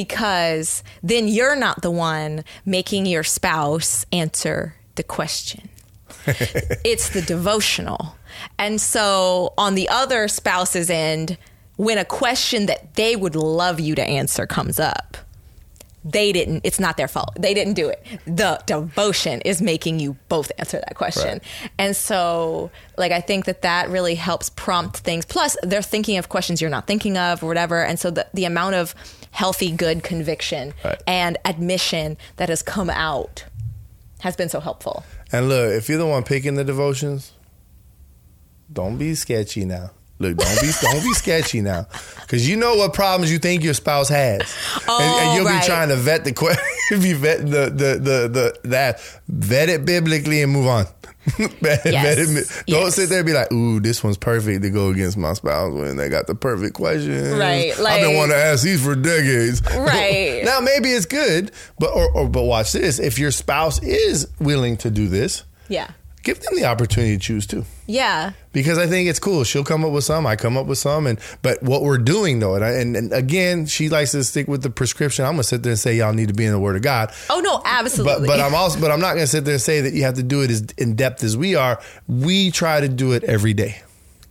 because 0.04 0.84
then 1.02 1.26
you're 1.26 1.56
not 1.56 1.82
the 1.82 1.90
one 1.90 2.44
making 2.64 3.06
your 3.06 3.24
spouse 3.24 4.06
answer 4.12 4.74
the 4.94 5.02
question 5.02 5.68
it's 6.84 7.10
the 7.10 7.22
devotional. 7.22 8.16
And 8.58 8.80
so 8.80 9.54
on 9.58 9.74
the 9.74 9.88
other 9.88 10.28
spouse's 10.28 10.90
end, 10.90 11.36
when 11.76 11.98
a 11.98 12.04
question 12.04 12.66
that 12.66 12.94
they 12.94 13.16
would 13.16 13.36
love 13.36 13.80
you 13.80 13.94
to 13.94 14.02
answer 14.02 14.46
comes 14.46 14.78
up, 14.78 15.16
they 16.04 16.32
didn't, 16.32 16.62
it's 16.64 16.80
not 16.80 16.96
their 16.96 17.08
fault. 17.08 17.30
They 17.38 17.54
didn't 17.54 17.74
do 17.74 17.88
it. 17.88 18.04
The 18.24 18.60
devotion 18.66 19.40
is 19.42 19.60
making 19.60 20.00
you 20.00 20.16
both 20.28 20.50
answer 20.58 20.78
that 20.78 20.94
question. 20.94 21.40
Right. 21.40 21.70
And 21.78 21.96
so, 21.96 22.70
like, 22.96 23.12
I 23.12 23.20
think 23.20 23.44
that 23.46 23.62
that 23.62 23.90
really 23.90 24.14
helps 24.14 24.48
prompt 24.50 24.98
things. 24.98 25.26
Plus, 25.26 25.56
they're 25.62 25.82
thinking 25.82 26.16
of 26.16 26.28
questions 26.28 26.60
you're 26.60 26.70
not 26.70 26.86
thinking 26.86 27.18
of 27.18 27.42
or 27.42 27.46
whatever. 27.46 27.84
And 27.84 27.98
so, 27.98 28.10
the, 28.10 28.26
the 28.32 28.44
amount 28.44 28.76
of 28.76 28.94
healthy, 29.30 29.70
good 29.70 30.02
conviction 30.02 30.74
Right. 30.84 31.00
and 31.06 31.38
admission 31.44 32.16
that 32.36 32.48
has 32.48 32.62
come 32.62 32.90
out 32.90 33.44
has 34.20 34.34
been 34.36 34.48
so 34.48 34.60
helpful. 34.60 35.04
And 35.30 35.48
look, 35.48 35.72
if 35.72 35.88
you're 35.88 35.98
the 35.98 36.06
one 36.06 36.22
picking 36.24 36.54
the 36.56 36.64
devotions, 36.64 37.32
don't 38.72 38.98
be 38.98 39.14
sketchy 39.14 39.64
now. 39.64 39.90
Look, 40.20 40.36
don't 40.36 40.60
be 40.60 40.70
don't 40.82 41.02
be 41.02 41.12
sketchy 41.14 41.60
now, 41.60 41.86
because 42.22 42.48
you 42.48 42.56
know 42.56 42.74
what 42.76 42.92
problems 42.92 43.30
you 43.30 43.38
think 43.38 43.62
your 43.62 43.74
spouse 43.74 44.08
has, 44.08 44.40
and, 44.40 44.80
and 44.82 44.88
Oh, 44.88 45.34
you'll 45.36 45.44
right. 45.44 45.60
be 45.60 45.66
trying 45.66 45.90
to 45.90 45.96
vet 45.96 46.24
the 46.24 46.32
question. 46.32 46.64
if 46.90 47.04
you 47.04 47.16
vet 47.16 47.40
the 47.42 47.66
the 47.70 47.98
the 48.00 48.28
the 48.28 48.58
that 48.68 49.00
vet 49.28 49.68
it 49.68 49.84
biblically 49.84 50.42
and 50.42 50.52
move 50.52 50.66
on. 50.66 50.86
vet, 51.60 51.82
Yes. 51.84 52.16
vet 52.16 52.18
it, 52.18 52.64
don't 52.66 52.84
Yes. 52.86 52.94
sit 52.96 53.10
there 53.10 53.18
and 53.18 53.26
be 53.26 53.32
like, 53.32 53.52
"Ooh, 53.52 53.78
this 53.80 54.02
one's 54.02 54.16
perfect 54.16 54.62
to 54.62 54.70
go 54.70 54.88
against 54.88 55.16
my 55.16 55.34
spouse 55.34 55.72
when 55.72 55.96
they 55.96 56.08
got 56.08 56.26
the 56.26 56.34
perfect 56.34 56.74
question." 56.74 57.38
Right, 57.38 57.78
I've 57.78 58.00
been 58.00 58.16
wanting 58.16 58.34
to 58.34 58.42
ask 58.42 58.64
these 58.64 58.82
for 58.82 58.94
decades. 58.96 59.62
Right. 59.76 60.40
now 60.44 60.58
maybe 60.60 60.90
it's 60.90 61.06
good, 61.06 61.52
but 61.78 61.90
or, 61.94 62.10
or 62.12 62.28
but 62.28 62.42
watch 62.42 62.72
this. 62.72 62.98
If 62.98 63.18
your 63.18 63.30
spouse 63.30 63.80
is 63.82 64.26
willing 64.40 64.78
to 64.78 64.90
do 64.90 65.06
this, 65.08 65.44
Yeah. 65.68 65.90
Give 66.28 66.40
them 66.40 66.54
the 66.56 66.64
opportunity 66.64 67.14
to 67.16 67.18
choose 67.18 67.46
too 67.46 67.64
Yeah. 67.86 68.32
because 68.52 68.76
I 68.78 68.86
think 68.86 69.08
it's 69.08 69.18
cool. 69.18 69.44
She'll 69.44 69.64
come 69.64 69.84
up 69.84 69.92
with 69.92 70.04
some, 70.04 70.26
I 70.26 70.36
come 70.36 70.56
up 70.58 70.66
with 70.66 70.76
some, 70.78 71.06
and 71.06 71.18
but 71.42 71.62
what 71.62 71.82
we're 71.82 71.96
doing 71.98 72.38
though, 72.40 72.54
and, 72.54 72.64
I, 72.64 72.70
and, 72.72 72.96
and 72.96 73.12
again, 73.12 73.64
she 73.66 73.88
likes 73.88 74.12
to 74.12 74.22
stick 74.24 74.46
with 74.46 74.62
the 74.62 74.70
prescription. 74.70 75.24
I'm 75.24 75.32
gonna 75.32 75.42
sit 75.44 75.62
there 75.62 75.72
and 75.72 75.78
say 75.78 75.96
y'all 75.96 76.12
need 76.12 76.28
to 76.28 76.34
be 76.34 76.44
in 76.44 76.52
the 76.52 76.58
Word 76.60 76.76
of 76.76 76.82
God. 76.82 77.12
Oh 77.30 77.40
no, 77.40 77.62
absolutely. 77.64 78.26
But 78.26 78.36
but 78.36 78.40
I'm 78.40 78.54
also 78.54 78.78
but 78.80 78.90
I'm 78.90 79.00
not 79.00 79.14
gonna 79.14 79.26
sit 79.26 79.44
there 79.44 79.54
and 79.54 79.62
say 79.62 79.80
that 79.80 79.94
you 79.94 80.02
have 80.02 80.14
to 80.16 80.22
do 80.22 80.42
it 80.42 80.50
as 80.50 80.60
in 80.76 80.94
depth 80.96 81.24
as 81.24 81.36
we 81.36 81.54
are. 81.54 81.80
We 82.06 82.50
try 82.50 82.80
to 82.80 82.88
do 82.88 83.12
it 83.12 83.24
every 83.24 83.54
day. 83.54 83.80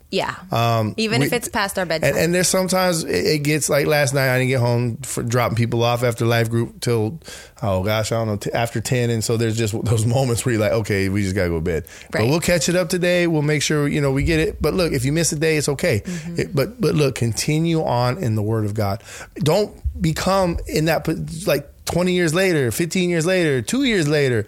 Yeah. 0.10 0.36
Um, 0.52 0.94
Even 0.98 1.20
we- 1.20 1.28
if 1.28 1.34
it's 1.34 1.50
past 1.50 1.78
our 1.78 1.86
bedtime. 1.86 2.10
And, 2.12 2.18
and 2.18 2.34
there's 2.36 2.48
sometimes 2.48 3.04
it, 3.04 3.10
it 3.26 3.44
gets 3.44 3.70
like 3.70 3.88
last 3.88 4.14
night. 4.14 4.34
I 4.34 4.38
didn't 4.38 4.50
get 4.50 4.60
home 4.62 4.98
for 4.98 5.22
dropping 5.22 5.58
people 5.58 5.84
off 5.84 6.04
after 6.04 6.26
life 6.26 6.50
group 6.50 6.80
till 6.80 7.20
oh 7.62 7.84
gosh, 7.84 8.12
I 8.12 8.16
don't 8.16 8.28
know 8.28 8.38
t- 8.38 8.52
after 8.54 8.80
ten. 8.80 9.10
And 9.10 9.24
so 9.24 9.36
there's 9.36 9.58
just 9.58 9.74
those 9.84 10.06
moments 10.06 10.46
where 10.46 10.54
you're 10.54 10.62
like, 10.62 10.72
okay, 10.72 11.10
we 11.10 11.24
just 11.24 11.36
gotta 11.36 11.50
go 11.50 11.56
to 11.56 11.62
bed. 11.62 11.86
But 12.12 12.22
we'll 12.22 12.40
catch 12.40 12.70
it 12.70 12.76
up 12.76 12.88
today. 12.90 13.28
We'll 13.28 13.42
make 13.42 13.62
sure 13.62 13.88
you 13.88 14.00
know 14.00 14.12
we 14.12 14.24
get 14.24 14.40
it. 14.40 14.62
But 14.62 14.74
look, 14.74 14.94
if 14.94 15.04
you 15.04 15.12
miss 15.12 15.32
a 15.34 15.36
day, 15.36 15.58
it's 15.58 15.70
okay. 15.70 16.02
Mm-hmm. 16.06 16.40
It- 16.40 16.56
but 16.56 16.80
but 16.80 16.96
look, 16.96 17.16
continue 17.16 17.84
on 17.84 18.18
in 18.18 18.36
the 18.36 18.44
Word 18.44 18.64
of 18.66 18.74
God. 18.74 19.04
Don't 19.36 19.76
become 20.02 20.58
in 20.68 20.86
that 20.86 21.06
like 21.48 21.70
20 21.86 22.14
years 22.14 22.34
later, 22.34 22.72
15 22.72 23.10
years 23.10 23.26
later, 23.26 23.62
two 23.62 23.84
years 23.84 24.08
later. 24.08 24.46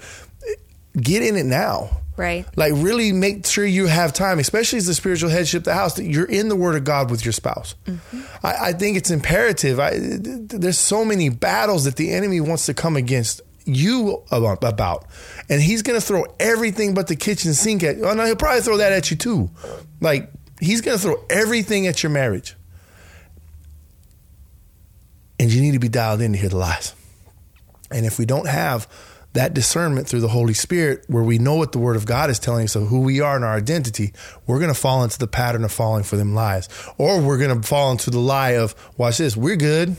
Get 1.00 1.22
in 1.22 1.36
it 1.36 1.46
now. 1.46 2.02
Right. 2.20 2.46
Like 2.58 2.74
really 2.76 3.14
make 3.14 3.46
sure 3.46 3.66
you 3.66 3.88
have 3.88 4.12
time, 4.12 4.40
especially 4.40 4.76
as 4.76 4.86
the 4.86 4.94
spiritual 4.94 5.30
headship 5.30 5.60
of 5.60 5.64
the 5.64 5.74
house, 5.74 5.94
that 5.94 6.04
you're 6.04 6.26
in 6.26 6.50
the 6.50 6.56
Word 6.58 6.76
of 6.76 6.84
God 6.84 7.10
with 7.10 7.24
your 7.24 7.32
spouse. 7.32 7.76
Mm-hmm. 7.86 8.46
I, 8.46 8.56
I 8.62 8.74
think 8.74 8.98
it's 8.98 9.10
imperative. 9.10 9.80
I, 9.80 9.92
th- 9.92 10.24
th- 10.24 10.48
there's 10.50 10.78
so 10.78 11.06
many 11.06 11.30
battles 11.30 11.86
that 11.86 11.96
the 11.96 12.12
enemy 12.12 12.42
wants 12.42 12.66
to 12.66 12.74
come 12.74 12.98
against 12.98 13.40
you 13.64 14.22
about, 14.32 14.62
about. 14.66 15.06
and 15.48 15.62
he's 15.62 15.82
going 15.82 15.98
to 15.98 16.06
throw 16.06 16.26
everything 16.42 16.94
but 16.94 17.08
the 17.08 17.16
kitchen 17.16 17.54
sink 17.54 17.84
at 17.84 17.96
you. 17.96 18.06
Oh 18.06 18.14
no, 18.14 18.26
he'll 18.26 18.36
probably 18.36 18.64
throw 18.64 18.76
that 18.76 18.92
at 18.92 19.10
you 19.10 19.16
too. 19.16 19.50
Like 20.02 20.30
he's 20.60 20.82
going 20.82 20.98
to 20.98 21.02
throw 21.02 21.24
everything 21.30 21.88
at 21.88 22.04
your 22.04 22.10
marriage, 22.10 22.58
and 25.40 25.50
you 25.50 25.62
need 25.62 25.72
to 25.72 25.80
be 25.80 25.88
dialed 25.88 26.20
in 26.20 26.34
to 26.34 26.38
hear 26.38 26.50
the 26.50 26.58
lies. 26.58 26.94
And 27.90 28.06
if 28.06 28.20
we 28.20 28.26
don't 28.26 28.48
have 28.48 28.90
that 29.34 29.54
discernment 29.54 30.08
through 30.08 30.22
the 30.22 30.30
Holy 30.30 30.54
Spirit, 30.54 31.06
where 31.08 31.24
we 31.24 31.38
know 31.38 31.56
what 31.56 31.72
the 31.72 31.80
Word 31.80 31.96
of 31.96 32.06
God 32.06 32.30
is 32.30 32.40
telling 32.40 32.66
us 32.66 32.76
of 32.76 32.88
who 32.88 33.02
we 33.02 33.22
are 33.22 33.36
and 33.36 33.46
our 33.46 33.56
identity, 33.56 34.12
we're 34.48 34.60
going 34.60 34.74
to 34.74 34.80
fall 34.80 35.04
into 35.04 35.20
the 35.20 35.28
pattern 35.28 35.64
of 35.64 35.72
falling 35.72 36.04
for 36.04 36.18
them 36.18 36.34
lies. 36.34 36.68
Or 36.98 37.22
we're 37.22 37.38
going 37.38 37.62
to 37.62 37.68
fall 37.68 37.92
into 37.92 38.10
the 38.10 38.20
lie 38.20 38.52
of, 38.52 38.74
watch 38.98 39.20
this, 39.20 39.38
we're 39.38 39.56
good. 39.56 39.96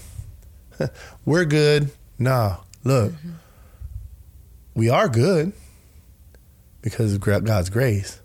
we're 1.24 1.44
good. 1.44 1.90
No, 2.18 2.58
look, 2.84 3.12
mm-hmm. 3.12 3.30
we 4.74 4.90
are 4.90 5.08
good 5.08 5.52
because 6.82 7.14
of 7.14 7.20
God's 7.20 7.70
grace. 7.70 8.20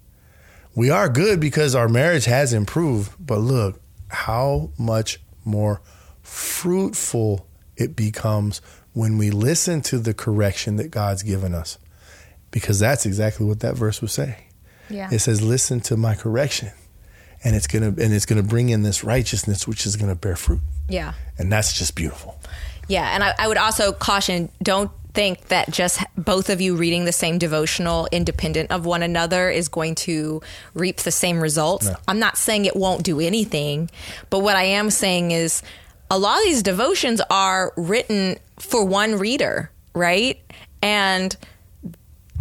We 0.76 0.90
are 0.90 1.08
good 1.08 1.40
because 1.40 1.76
our 1.76 1.88
marriage 1.88 2.26
has 2.26 2.52
improved. 2.52 3.14
But 3.20 3.40
look, 3.40 3.80
how 4.10 4.72
much 4.78 5.20
more 5.46 5.82
fruitful 6.22 7.48
it 7.78 7.96
becomes 7.96 8.62
when 8.94 9.18
we 9.18 9.30
listen 9.32 9.82
to 9.82 10.00
the 10.00 10.14
correction 10.14 10.78
that 10.78 10.92
God's 10.92 11.24
given 11.24 11.54
us. 11.54 11.78
Because 12.52 12.80
that's 12.80 13.06
exactly 13.06 13.46
what 13.46 13.60
that 13.60 13.76
verse 13.76 14.02
would 14.02 14.12
say. 14.12 14.46
Yeah. 14.90 15.10
It 15.12 15.20
says, 15.20 15.42
"Listen 15.42 15.82
to 15.82 15.98
my 15.98 16.16
correction." 16.16 16.72
And 17.44 17.56
it's 17.56 17.68
going 17.68 17.96
to 17.96 18.04
and 18.04 18.14
it's 18.14 18.26
going 18.26 18.42
to 18.42 18.48
bring 18.48 18.70
in 18.70 18.84
this 18.84 19.04
righteousness 19.04 19.68
which 19.68 19.86
is 19.86 19.98
going 19.98 20.10
to 20.10 20.16
bear 20.16 20.36
fruit. 20.36 20.62
yeah. 20.88 21.14
And 21.38 21.52
that's 21.52 21.74
just 21.78 21.96
beautiful. 21.96 22.40
Yeah. 22.88 23.14
And 23.14 23.24
I, 23.24 23.34
I 23.38 23.48
would 23.48 23.58
also 23.58 23.92
caution 23.92 24.50
don't 24.64 24.90
think 25.14 25.48
that 25.48 25.72
just 25.72 26.04
both 26.18 26.50
of 26.50 26.62
you 26.62 26.76
reading 26.76 27.06
the 27.06 27.12
same 27.12 27.38
devotional 27.38 28.08
independent 28.12 28.72
of 28.72 28.86
one 28.86 29.02
another 29.02 29.50
is 29.50 29.68
going 29.70 29.96
to 29.96 30.42
reap 30.74 30.98
the 30.98 31.12
same 31.12 31.40
results. 31.40 31.88
No. 31.88 31.96
I'm 32.08 32.20
not 32.20 32.38
saying 32.38 32.66
it 32.66 32.76
won't 32.76 33.04
do 33.04 33.20
anything, 33.20 33.90
but 34.30 34.40
what 34.40 34.56
I 34.56 34.64
am 34.64 34.90
saying 34.90 35.32
is 35.32 35.62
a 36.12 36.18
lot 36.18 36.38
of 36.40 36.44
these 36.46 36.64
devotions 36.64 37.22
are 37.30 37.74
written 37.76 38.38
for 38.60 38.86
one 38.86 39.18
reader, 39.18 39.72
right? 39.94 40.40
And 40.82 41.36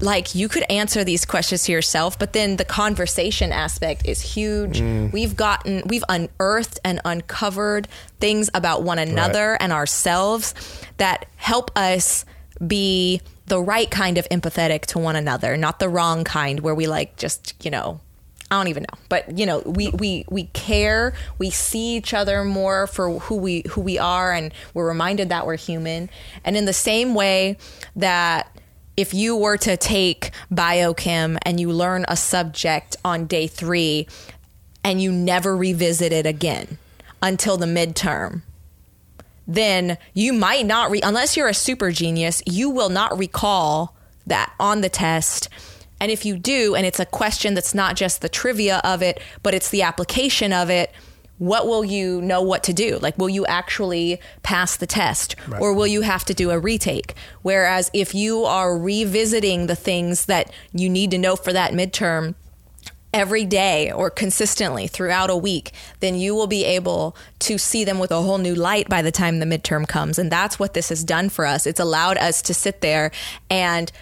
like 0.00 0.34
you 0.34 0.48
could 0.48 0.64
answer 0.70 1.04
these 1.04 1.24
questions 1.24 1.64
to 1.64 1.72
yourself, 1.72 2.18
but 2.18 2.32
then 2.32 2.56
the 2.56 2.64
conversation 2.64 3.52
aspect 3.52 4.06
is 4.06 4.20
huge. 4.20 4.80
Mm. 4.80 5.12
We've 5.12 5.36
gotten, 5.36 5.82
we've 5.86 6.04
unearthed 6.08 6.80
and 6.84 7.00
uncovered 7.04 7.86
things 8.18 8.50
about 8.54 8.82
one 8.82 8.98
another 8.98 9.52
Right. 9.52 9.58
and 9.60 9.72
ourselves 9.72 10.52
that 10.96 11.26
help 11.36 11.70
us 11.76 12.24
be 12.66 13.20
the 13.46 13.60
right 13.60 13.90
kind 13.90 14.18
of 14.18 14.28
empathetic 14.30 14.82
to 14.86 14.98
one 14.98 15.16
another, 15.16 15.56
not 15.56 15.78
the 15.78 15.88
wrong 15.88 16.24
kind 16.24 16.60
where 16.60 16.74
we 16.74 16.86
like 16.86 17.16
just, 17.16 17.54
you 17.64 17.70
know, 17.70 18.00
I 18.50 18.56
don't 18.56 18.68
even 18.68 18.82
know. 18.82 18.98
But 19.08 19.38
you 19.38 19.46
know, 19.46 19.60
we, 19.60 19.88
we 19.90 20.24
we 20.28 20.44
care, 20.52 21.14
we 21.38 21.50
see 21.50 21.96
each 21.96 22.12
other 22.14 22.44
more 22.44 22.86
for 22.86 23.18
who 23.20 23.36
we 23.36 23.64
who 23.70 23.80
we 23.80 23.98
are 23.98 24.32
and 24.32 24.52
we're 24.74 24.86
reminded 24.86 25.30
that 25.30 25.46
we're 25.46 25.56
human. 25.56 26.10
And 26.44 26.56
in 26.56 26.64
the 26.64 26.72
same 26.72 27.14
way 27.14 27.56
that 27.96 28.50
if 28.96 29.12
you 29.12 29.36
were 29.36 29.56
to 29.56 29.76
take 29.76 30.30
biochem 30.52 31.38
and 31.42 31.58
you 31.58 31.72
learn 31.72 32.04
a 32.06 32.16
subject 32.16 32.96
on 33.04 33.26
day 33.26 33.46
3 33.48 34.06
and 34.84 35.02
you 35.02 35.10
never 35.10 35.56
revisit 35.56 36.12
it 36.12 36.26
again 36.26 36.78
until 37.20 37.56
the 37.56 37.66
midterm, 37.66 38.42
then 39.48 39.98
you 40.12 40.32
might 40.32 40.64
not 40.64 40.90
re- 40.90 41.00
unless 41.02 41.36
you're 41.36 41.48
a 41.48 41.54
super 41.54 41.90
genius 41.90 42.42
you 42.46 42.70
will 42.70 42.88
not 42.88 43.18
recall 43.18 43.94
that 44.26 44.52
on 44.58 44.80
the 44.80 44.88
test 44.88 45.48
and 46.04 46.10
if 46.12 46.26
you 46.26 46.36
do 46.36 46.74
and 46.74 46.84
it's 46.84 47.00
a 47.00 47.06
question 47.06 47.54
that's 47.54 47.74
not 47.74 47.96
just 47.96 48.20
the 48.20 48.28
trivia 48.28 48.78
of 48.84 49.00
it 49.00 49.18
but 49.42 49.54
it's 49.54 49.70
the 49.70 49.80
application 49.80 50.52
of 50.52 50.68
it 50.68 50.92
what 51.38 51.66
will 51.66 51.82
you 51.82 52.20
know 52.20 52.42
what 52.42 52.62
to 52.62 52.74
do 52.74 52.98
like 52.98 53.16
will 53.16 53.30
you 53.30 53.46
actually 53.46 54.20
pass 54.42 54.76
the 54.76 54.86
test 54.86 55.34
Right. 55.48 55.62
or 55.62 55.72
will 55.72 55.86
you 55.86 56.02
have 56.02 56.22
to 56.26 56.34
do 56.34 56.50
a 56.50 56.58
retake 56.58 57.14
whereas 57.40 57.90
if 57.94 58.14
you 58.14 58.44
are 58.44 58.76
revisiting 58.76 59.66
the 59.66 59.74
things 59.74 60.26
that 60.26 60.52
you 60.74 60.90
need 60.90 61.10
to 61.12 61.16
know 61.18 61.36
for 61.36 61.54
that 61.54 61.72
midterm 61.72 62.34
every 63.14 63.46
day 63.46 63.90
or 63.92 64.10
consistently 64.10 64.88
throughout 64.88 65.30
a 65.30 65.36
week, 65.36 65.70
then 66.00 66.16
you 66.16 66.34
will 66.34 66.48
be 66.48 66.64
able 66.64 67.16
to 67.38 67.56
see 67.56 67.84
them 67.84 68.00
with 68.00 68.10
a 68.10 68.20
whole 68.20 68.38
new 68.38 68.56
light 68.56 68.88
by 68.88 69.00
the 69.02 69.12
time 69.12 69.38
the 69.38 69.46
midterm 69.46 69.86
comes. 69.86 70.18
And 70.18 70.32
that's 70.32 70.58
what 70.58 70.74
this 70.74 70.88
has 70.88 71.04
done 71.04 71.28
for 71.28 71.46
us. 71.46 71.64
It's 71.64 71.78
allowed 71.78 72.18
us 72.18 72.42
to 72.42 72.52
sit 72.52 72.80
there 72.80 73.12
and 73.48 73.92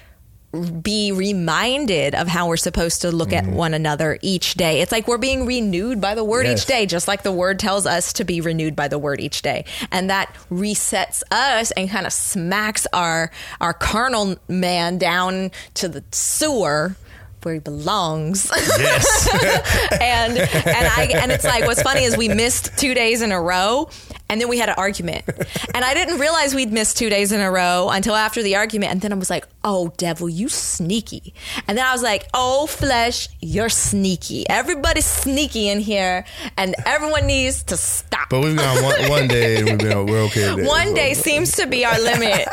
be 0.52 1.12
reminded 1.12 2.14
of 2.14 2.28
how 2.28 2.46
we're 2.46 2.58
supposed 2.58 3.02
to 3.02 3.10
look 3.10 3.32
at 3.32 3.44
mm-hmm. 3.44 3.54
one 3.54 3.74
another 3.74 4.18
each 4.20 4.54
day. 4.54 4.82
It's 4.82 4.92
like 4.92 5.08
we're 5.08 5.16
being 5.16 5.46
renewed 5.46 6.00
by 6.00 6.14
the 6.14 6.24
word 6.24 6.44
Yes. 6.44 6.62
each 6.62 6.66
day, 6.66 6.86
just 6.86 7.08
like 7.08 7.22
the 7.22 7.32
word 7.32 7.58
tells 7.58 7.86
us 7.86 8.12
to 8.14 8.24
be 8.24 8.40
renewed 8.40 8.76
by 8.76 8.88
the 8.88 8.98
word 8.98 9.20
each 9.20 9.40
day. 9.40 9.64
And 9.90 10.10
that 10.10 10.34
resets 10.50 11.22
us 11.30 11.70
and 11.70 11.88
kind 11.88 12.06
of 12.06 12.12
smacks 12.12 12.86
our 12.92 13.30
our 13.60 13.72
carnal 13.72 14.36
man 14.46 14.98
down 14.98 15.52
to 15.74 15.88
the 15.88 16.04
sewer 16.12 16.96
where 17.42 17.54
he 17.54 17.60
belongs. 17.60 18.50
Yes. 18.78 19.28
and 20.00 20.38
and 20.38 20.86
I 20.86 21.08
and 21.14 21.32
it's 21.32 21.44
like 21.44 21.66
what's 21.66 21.82
funny 21.82 22.04
is 22.04 22.16
we 22.16 22.28
missed 22.28 22.76
two 22.76 22.94
days 22.94 23.22
in 23.22 23.32
a 23.32 23.40
row, 23.40 23.88
and 24.32 24.40
then 24.40 24.48
we 24.48 24.56
had 24.58 24.70
an 24.70 24.76
argument, 24.78 25.26
and 25.74 25.84
I 25.84 25.92
didn't 25.92 26.18
realize 26.18 26.54
we'd 26.54 26.72
missed 26.72 26.96
two 26.96 27.10
days 27.10 27.32
in 27.32 27.40
a 27.42 27.50
row 27.50 27.90
until 27.92 28.14
after 28.14 28.42
the 28.42 28.56
argument, 28.56 28.92
and 28.92 29.00
then 29.02 29.12
I 29.12 29.16
was 29.16 29.28
like, 29.28 29.46
"Oh, 29.62 29.92
devil, 29.98 30.26
you 30.26 30.48
sneaky," 30.48 31.34
and 31.68 31.76
then 31.76 31.84
I 31.84 31.92
was 31.92 32.02
like, 32.02 32.28
"Oh, 32.32 32.66
flesh, 32.66 33.28
you're 33.40 33.68
sneaky. 33.68 34.48
Everybody's 34.48 35.04
sneaky 35.04 35.68
in 35.68 35.80
here, 35.80 36.24
and 36.56 36.74
everyone 36.86 37.26
needs 37.26 37.62
to 37.64 37.76
stop." 37.76 38.30
but 38.30 38.40
we've 38.40 38.56
gone 38.56 38.82
one, 38.82 39.10
one 39.10 39.28
day 39.28 39.56
and 39.56 39.68
we've 39.68 39.78
been 39.78 40.06
we're 40.06 40.22
okay. 40.22 40.54
with. 40.54 40.66
One 40.66 40.94
day 40.94 41.12
seems 41.12 41.52
to 41.56 41.66
be 41.66 41.84
our 41.84 42.00
limit, 42.00 42.48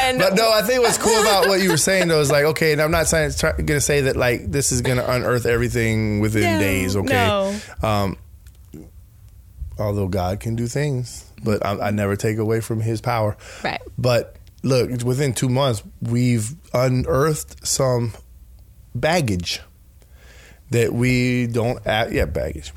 and 0.00 0.18
But 0.18 0.34
no, 0.34 0.50
I 0.52 0.62
think 0.62 0.82
what's 0.82 0.98
cool 0.98 1.20
about 1.20 1.46
what 1.46 1.60
you 1.60 1.70
were 1.70 1.76
saying 1.76 2.08
though 2.08 2.20
is 2.20 2.32
like, 2.32 2.44
okay, 2.46 2.72
and 2.72 2.82
I'm 2.82 2.90
not 2.90 3.06
saying 3.06 3.30
gonna 3.64 3.80
say 3.80 4.00
that 4.02 4.16
like 4.16 4.50
this 4.50 4.72
is 4.72 4.82
gonna 4.82 5.04
unearth 5.06 5.46
everything 5.46 6.18
within 6.18 6.42
No, 6.42 6.58
days, 6.58 6.96
okay? 6.96 7.06
no. 7.12 7.54
Um, 7.82 8.16
although 9.80 10.08
God 10.08 10.40
can 10.40 10.56
do 10.56 10.66
things, 10.66 11.30
but 11.42 11.64
I, 11.64 11.88
I 11.88 11.90
never 11.90 12.16
take 12.16 12.38
away 12.38 12.60
from 12.60 12.80
His 12.80 13.00
power. 13.00 13.36
Right. 13.64 13.80
But 13.98 14.36
look, 14.62 14.90
within 15.02 15.32
two 15.32 15.48
months, 15.48 15.82
we've 16.00 16.54
unearthed 16.72 17.66
some 17.66 18.12
baggage 18.94 19.60
that 20.70 20.92
we 20.92 21.46
don't. 21.46 21.84
Add, 21.86 22.12
yeah, 22.12 22.26
baggage. 22.26 22.72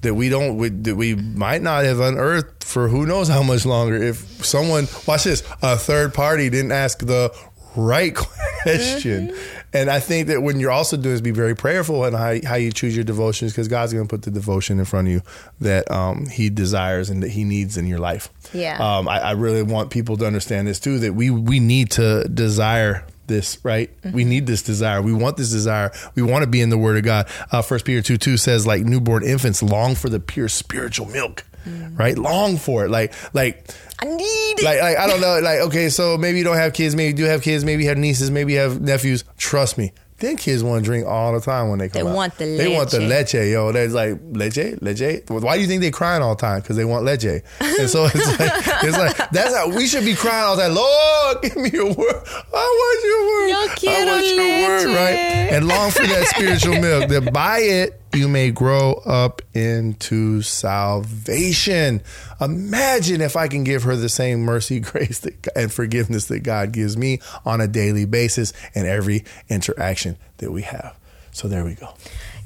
That 0.00 0.14
we 0.14 0.28
don't, 0.28 0.56
we, 0.56 0.70
that 0.70 0.96
we 0.96 1.14
might 1.14 1.62
not 1.62 1.84
have 1.84 2.00
unearthed 2.00 2.64
for 2.64 2.88
who 2.88 3.06
knows 3.06 3.28
how 3.28 3.42
much 3.42 3.66
longer. 3.66 3.96
If 3.96 4.44
someone, 4.44 4.86
watch 5.06 5.24
this, 5.24 5.42
a 5.62 5.76
third 5.76 6.14
party 6.14 6.50
didn't 6.50 6.72
ask 6.72 6.98
the 7.00 7.34
right 7.76 8.14
question. 8.62 9.28
Mm-hmm. 9.28 9.60
And 9.74 9.90
I 9.90 9.98
think 9.98 10.28
that 10.28 10.40
when 10.40 10.60
you're 10.60 10.70
also 10.70 10.96
doing 10.96 11.16
is 11.16 11.20
be 11.20 11.32
very 11.32 11.56
prayerful 11.56 12.04
and 12.04 12.14
how, 12.14 12.36
how 12.48 12.54
you 12.54 12.70
choose 12.70 12.94
your 12.94 13.04
devotions 13.04 13.52
because 13.52 13.66
God's 13.66 13.92
going 13.92 14.06
to 14.06 14.08
put 14.08 14.22
the 14.22 14.30
devotion 14.30 14.78
in 14.78 14.84
front 14.84 15.08
of 15.08 15.12
you 15.12 15.22
that 15.60 15.90
um, 15.90 16.26
He 16.26 16.48
desires 16.48 17.10
and 17.10 17.22
that 17.24 17.30
He 17.30 17.42
needs 17.42 17.76
in 17.76 17.86
your 17.86 17.98
life. 17.98 18.30
Yeah. 18.52 18.78
Um, 18.78 19.08
I, 19.08 19.20
I 19.20 19.30
really 19.32 19.64
want 19.64 19.90
people 19.90 20.16
to 20.18 20.26
understand 20.26 20.68
this 20.68 20.78
too 20.78 21.00
that 21.00 21.14
we 21.14 21.28
we 21.28 21.58
need 21.58 21.90
to 21.92 22.26
desire 22.28 23.04
this 23.26 23.58
right? 23.64 23.90
We 24.12 24.24
need 24.24 24.46
this 24.46 24.62
desire. 24.62 25.00
We 25.00 25.14
want 25.14 25.38
this 25.38 25.50
desire. 25.50 25.92
We 26.14 26.22
want 26.22 26.44
to 26.44 26.46
be 26.46 26.60
in 26.60 26.68
the 26.68 26.78
word 26.78 26.98
of 26.98 27.04
god. 27.04 27.28
Uh, 27.50 27.62
first 27.62 27.84
peter 27.84 28.02
2 28.02 28.16
2 28.16 28.36
says 28.36 28.66
like 28.66 28.82
newborn 28.82 29.24
infants 29.24 29.62
long 29.62 29.94
for 29.94 30.08
the 30.08 30.20
pure 30.20 30.48
spiritual 30.48 31.06
milk 31.06 31.44
Mm. 31.64 31.98
right 31.98 32.18
long 32.18 32.56
for 32.58 32.84
it 32.84 32.90
like 32.90 33.12
like 33.32 33.70
I 34.00 34.06
need 34.06 34.54
it. 34.58 34.62
like, 34.64 34.80
like 34.80 34.98
I 34.98 35.06
don't 35.06 35.20
know. 35.20 35.38
Like, 35.40 35.60
okay, 35.60 35.88
so 35.88 36.18
maybe 36.18 36.36
you 36.38 36.44
don't 36.44 36.56
have 36.56 36.72
kids, 36.74 36.94
maybe 36.94 37.08
you 37.08 37.14
do 37.14 37.24
have 37.24 37.42
kids, 37.42 37.64
maybe 37.64 37.84
you 37.84 37.88
have 37.88 37.96
nieces, 37.98 38.30
maybe 38.30 38.52
you 38.54 38.58
have 38.58 38.80
nephews. 38.80 39.24
Trust 39.38 39.78
me, 39.78 39.92
then 40.18 40.36
kids 40.36 40.62
want 40.62 40.84
to 40.84 40.90
drink 40.90 41.06
all 41.06 41.32
the 41.32 41.40
time 41.40 41.70
when 41.70 41.78
they 41.78 41.88
come 41.88 42.02
They 42.02 42.08
out. 42.10 42.14
want 42.14 42.34
the 42.36 42.44
leche. 42.46 42.58
They 42.58 42.74
want 42.76 42.90
the 42.90 43.00
leche. 43.00 43.34
leche, 43.34 43.50
yo. 43.52 43.72
They're 43.72 43.88
like 43.88 44.18
leche, 44.32 44.76
leche. 44.82 45.22
Why 45.28 45.54
do 45.56 45.62
you 45.62 45.68
think 45.68 45.80
they 45.80 45.90
crying 45.92 46.22
all 46.22 46.34
the 46.34 46.40
time? 46.40 46.60
Because 46.60 46.76
they 46.76 46.84
want 46.84 47.04
leche. 47.04 47.42
And 47.60 47.88
so 47.88 48.06
it's 48.12 48.38
like, 48.38 48.52
it's 48.84 48.98
like 48.98 49.30
that's 49.30 49.54
how 49.54 49.68
we 49.74 49.86
should 49.86 50.04
be 50.04 50.14
crying 50.16 50.44
all 50.44 50.56
the 50.56 50.62
time. 50.64 50.74
Lord, 50.74 51.42
give 51.42 51.56
me 51.56 51.70
your 51.70 51.86
word. 51.94 52.22
I 52.52 52.52
want 52.52 53.04
your 53.04 53.20
word. 53.30 53.48
Yo 53.48 53.90
I 53.90 54.04
want 54.04 54.26
your 54.26 54.68
word, 54.68 54.96
right? 54.98 55.18
And 55.54 55.66
long 55.68 55.90
for 55.90 56.02
that 56.02 56.26
spiritual 56.34 56.80
milk. 56.80 57.08
That 57.08 57.32
buy 57.32 57.58
it 57.60 58.00
you 58.14 58.28
may 58.28 58.50
grow 58.50 58.92
up 59.04 59.42
into 59.54 60.42
salvation. 60.42 62.02
Imagine 62.40 63.20
if 63.20 63.36
I 63.36 63.48
can 63.48 63.64
give 63.64 63.82
her 63.84 63.96
the 63.96 64.08
same 64.08 64.40
mercy, 64.42 64.80
grace, 64.80 65.18
that, 65.20 65.48
and 65.56 65.72
forgiveness 65.72 66.26
that 66.26 66.40
God 66.40 66.72
gives 66.72 66.96
me 66.96 67.20
on 67.44 67.60
a 67.60 67.66
daily 67.68 68.04
basis 68.04 68.52
and 68.74 68.86
every 68.86 69.24
interaction 69.48 70.16
that 70.38 70.50
we 70.50 70.62
have. 70.62 70.96
So 71.32 71.48
there 71.48 71.64
we 71.64 71.74
go. 71.74 71.88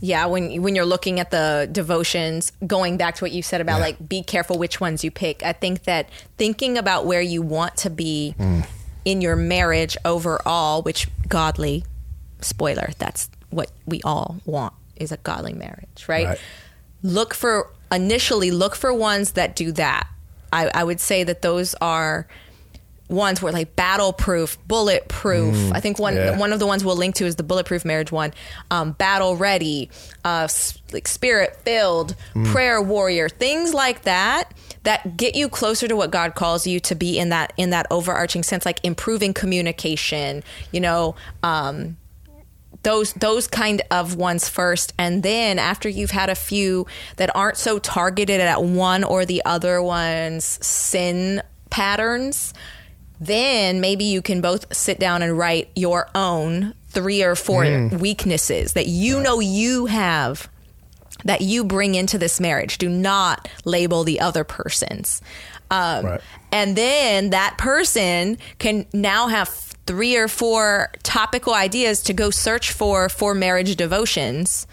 Yeah, 0.00 0.26
when 0.26 0.62
when 0.62 0.74
you're 0.76 0.86
looking 0.86 1.18
at 1.20 1.30
the 1.30 1.68
devotions, 1.70 2.52
going 2.66 2.96
back 2.96 3.16
to 3.16 3.24
what 3.24 3.32
you 3.32 3.42
said 3.42 3.60
about 3.60 3.78
Yeah. 3.78 3.84
like 3.84 4.08
be 4.08 4.22
careful 4.22 4.56
which 4.58 4.80
ones 4.80 5.02
you 5.04 5.10
pick. 5.10 5.42
I 5.42 5.52
think 5.52 5.84
that 5.84 6.08
thinking 6.38 6.78
about 6.78 7.04
where 7.04 7.20
you 7.20 7.42
want 7.42 7.76
to 7.78 7.90
be 7.90 8.34
Mm. 8.38 8.64
in 9.04 9.20
your 9.20 9.34
marriage 9.36 9.96
overall, 10.04 10.82
which 10.82 11.08
godly 11.28 11.84
spoiler, 12.40 12.90
that's 12.98 13.28
what 13.50 13.70
we 13.86 14.00
all 14.02 14.36
want 14.46 14.72
is 15.00 15.12
a 15.12 15.16
godly 15.18 15.52
marriage, 15.54 16.04
right? 16.08 16.26
Right. 16.26 16.40
Look 17.02 17.34
for 17.34 17.70
initially 17.92 18.50
look 18.50 18.74
for 18.74 18.92
ones 18.92 19.32
that 19.32 19.56
do 19.56 19.72
that. 19.72 20.06
I, 20.52 20.70
I 20.74 20.84
would 20.84 21.00
say 21.00 21.24
that 21.24 21.42
those 21.42 21.74
are 21.80 22.26
ones 23.08 23.40
where 23.40 23.52
like 23.52 23.74
battle 23.76 24.12
proof, 24.12 24.58
bullet 24.66 25.08
bulletproof. 25.08 25.72
I 25.72 25.80
think 25.80 25.98
one 25.98 26.14
Mm, 26.14 26.32
yeah. 26.32 26.38
one 26.38 26.52
of 26.52 26.58
the 26.58 26.66
ones 26.66 26.84
we'll 26.84 26.96
link 26.96 27.14
to 27.16 27.24
is 27.26 27.36
the 27.36 27.42
bulletproof 27.42 27.84
marriage 27.84 28.12
one. 28.12 28.34
Um, 28.70 28.92
battle 28.92 29.36
ready, 29.36 29.90
uh, 30.24 30.48
like 30.92 31.06
spirit 31.08 31.56
filled, 31.64 32.14
Mm. 32.34 32.46
prayer 32.52 32.82
warrior, 32.82 33.28
things 33.28 33.72
like 33.72 34.02
that 34.02 34.52
that 34.84 35.16
get 35.16 35.34
you 35.34 35.48
closer 35.48 35.86
to 35.88 35.96
what 35.96 36.10
God 36.10 36.34
calls 36.34 36.66
you 36.66 36.80
to 36.80 36.94
be 36.94 37.18
in 37.18 37.28
that 37.28 37.52
in 37.56 37.70
that 37.70 37.86
overarching 37.90 38.42
sense, 38.42 38.66
like 38.66 38.80
improving 38.82 39.32
communication. 39.34 40.42
You 40.72 40.80
know. 40.80 41.14
Um, 41.42 41.97
those 42.88 43.12
those 43.14 43.46
kind 43.46 43.82
of 43.90 44.16
ones 44.16 44.48
first 44.48 44.94
and 44.98 45.22
then 45.22 45.58
after 45.58 45.88
you've 45.88 46.10
had 46.10 46.30
a 46.30 46.34
few 46.34 46.86
that 47.16 47.30
aren't 47.36 47.56
so 47.56 47.78
targeted 47.78 48.40
at 48.40 48.62
one 48.62 49.04
or 49.04 49.26
the 49.26 49.42
other 49.44 49.82
one's 49.82 50.44
sin 50.66 51.42
patterns 51.70 52.54
then 53.20 53.80
maybe 53.80 54.04
you 54.04 54.22
can 54.22 54.40
both 54.40 54.74
sit 54.74 54.98
down 54.98 55.22
and 55.22 55.36
write 55.36 55.68
your 55.74 56.08
own 56.14 56.74
three 56.88 57.22
or 57.22 57.34
four 57.34 57.88
weaknesses 57.88 58.72
that 58.72 58.86
you 58.86 59.20
know 59.20 59.40
you 59.40 59.86
have 59.86 60.48
that 61.24 61.40
you 61.40 61.64
bring 61.64 61.94
into 61.94 62.16
this 62.16 62.40
marriage. 62.40 62.78
Do 62.78 62.88
not 62.88 63.48
label 63.64 64.04
the 64.04 64.20
other 64.20 64.44
person's. 64.44 65.20
Um, 65.70 66.06
Right. 66.06 66.20
And 66.50 66.76
then 66.76 67.30
that 67.30 67.58
person 67.58 68.38
can 68.58 68.86
now 68.92 69.26
have 69.26 69.48
three 69.88 70.16
or 70.18 70.28
four 70.28 70.90
topical 71.02 71.54
ideas 71.54 72.02
to 72.02 72.12
go 72.12 72.28
search 72.28 72.72
for 72.72 73.08
for 73.08 73.34
marriage 73.34 73.74
devotions 73.74 74.66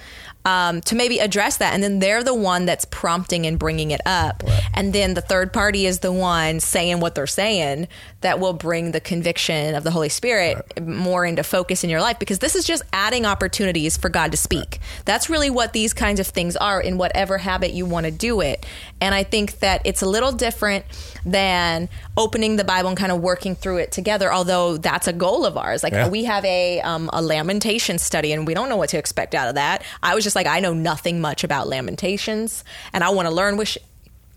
um, 0.45 0.81
to 0.81 0.95
maybe 0.95 1.17
address 1.19 1.57
that. 1.57 1.73
And 1.73 1.81
then 1.81 1.99
they're 1.99 2.23
the 2.23 2.33
one 2.33 2.65
that's 2.65 2.85
prompting 2.85 3.45
and 3.47 3.57
bringing 3.57 3.91
it 3.91 4.01
up. 4.05 4.43
And 4.73 4.93
then 4.93 5.15
the 5.15 5.21
third 5.21 5.51
party 5.51 5.87
is 5.87 5.99
the 5.99 6.11
one 6.11 6.59
saying 6.59 6.99
what 6.99 7.15
they're 7.15 7.27
saying 7.27 7.87
that 8.21 8.39
will 8.39 8.53
bring 8.53 8.91
the 8.91 8.99
conviction 8.99 9.73
of 9.73 9.83
the 9.83 9.91
Holy 9.91 10.09
Spirit 10.09 10.79
more 10.81 11.25
into 11.25 11.43
focus 11.43 11.83
in 11.83 11.89
your 11.89 12.01
life 12.01 12.19
because 12.19 12.39
this 12.39 12.55
is 12.55 12.63
just 12.63 12.83
adding 12.93 13.25
opportunities 13.25 13.97
for 13.97 14.09
God 14.09 14.31
to 14.31 14.37
speak. 14.37 14.79
That's 15.05 15.29
really 15.29 15.49
what 15.49 15.73
these 15.73 15.93
kinds 15.93 16.19
of 16.19 16.27
things 16.27 16.55
are 16.55 16.79
in 16.79 16.97
whatever 16.97 17.39
habit 17.39 17.73
you 17.73 17.85
want 17.85 18.05
to 18.05 18.11
do 18.11 18.41
it. 18.41 18.65
And 19.01 19.15
I 19.15 19.23
think 19.23 19.59
that 19.59 19.81
it's 19.83 20.03
a 20.03 20.07
little 20.07 20.31
different 20.31 20.85
than 21.25 21.89
opening 22.17 22.55
the 22.55 22.63
Bible 22.63 22.89
and 22.89 22.97
kind 22.97 23.11
of 23.11 23.19
working 23.21 23.55
through 23.55 23.77
it 23.77 23.91
together, 23.91 24.31
although 24.33 24.77
that's 24.77 25.07
a 25.07 25.13
goal 25.13 25.45
of 25.45 25.57
ours. 25.57 25.83
Like 25.83 25.93
Yeah. 25.93 26.07
we 26.07 26.23
have 26.25 26.45
a 26.45 26.79
um, 26.81 27.09
a 27.13 27.21
lamentation 27.21 27.97
study 27.99 28.31
and 28.31 28.47
we 28.47 28.53
don't 28.53 28.69
know 28.69 28.77
what 28.77 28.89
to 28.89 28.97
expect 28.97 29.35
out 29.35 29.49
of 29.49 29.55
that. 29.55 29.83
I 30.01 30.15
was 30.15 30.23
just 30.23 30.35
like, 30.35 30.47
I 30.47 30.59
know 30.59 30.73
nothing 30.73 31.19
much 31.21 31.43
about 31.43 31.67
lamentations 31.67 32.63
and 32.93 33.03
I 33.03 33.09
want 33.09 33.27
to 33.27 33.33
learn 33.33 33.57
with 33.57 33.67
Sh- 33.69 33.77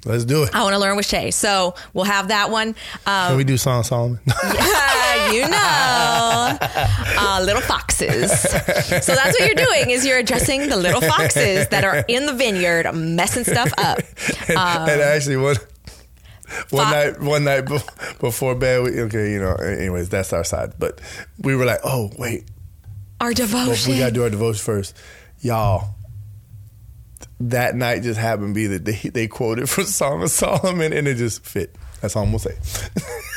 Let's 0.04 0.24
do 0.24 0.44
it. 0.44 0.54
I 0.54 0.62
want 0.62 0.74
to 0.74 0.78
learn 0.78 0.96
with 0.96 1.06
Shay. 1.06 1.32
So 1.32 1.74
we'll 1.92 2.04
have 2.04 2.28
that 2.28 2.50
one. 2.50 2.68
Um, 3.04 3.28
Can 3.30 3.36
we 3.36 3.42
do 3.44 3.56
Song 3.58 3.80
of 3.80 3.86
Solomon? 3.86 4.20
you 5.32 5.42
know, 5.42 6.58
uh, 6.60 7.42
little 7.44 7.60
foxes. 7.62 8.30
So 8.40 9.14
that's 9.14 9.38
what 9.38 9.40
you're 9.40 9.54
doing 9.66 9.90
is 9.90 10.06
you're 10.06 10.18
addressing 10.18 10.68
the 10.68 10.76
little 10.76 11.00
foxes 11.00 11.68
that 11.68 11.84
are 11.84 12.04
in 12.06 12.26
the 12.26 12.32
vineyard 12.32 12.90
messing 12.94 13.42
stuff 13.44 13.72
up. 13.76 13.98
and, 14.48 14.56
and 14.90 15.00
actually, 15.02 15.36
one 15.36 15.56
one 16.70 16.90
night, 16.90 17.20
one 17.20 17.44
night 17.44 17.62
be- 17.62 17.78
before 18.20 18.54
bed, 18.54 18.82
we, 18.84 19.00
okay, 19.02 19.32
you 19.32 19.38
know. 19.40 19.54
Anyways, 19.54 20.08
that's 20.08 20.32
our 20.32 20.44
side. 20.44 20.74
But 20.78 21.00
we 21.38 21.54
were 21.56 21.64
like, 21.64 21.80
oh 21.84 22.10
wait, 22.18 22.44
Our 23.20 23.28
well, 23.28 23.34
devotion. 23.34 23.92
we 23.92 23.98
gotta 23.98 24.12
do 24.12 24.22
our 24.22 24.30
devotion 24.30 24.62
first, 24.64 24.96
y'all. 25.40 25.94
That 27.40 27.76
night 27.76 28.02
just 28.02 28.18
happened 28.18 28.48
to 28.48 28.54
be 28.54 28.66
that 28.66 28.84
they, 28.84 28.96
they 29.10 29.28
quoted 29.28 29.68
from 29.70 29.84
Song 29.84 30.22
of 30.22 30.30
Solomon, 30.30 30.92
and 30.92 31.06
it 31.06 31.16
just 31.16 31.44
fit. 31.44 31.74
That's 32.00 32.16
all 32.16 32.24
I'm 32.24 32.30
gonna 32.30 32.38
say. 32.40 32.56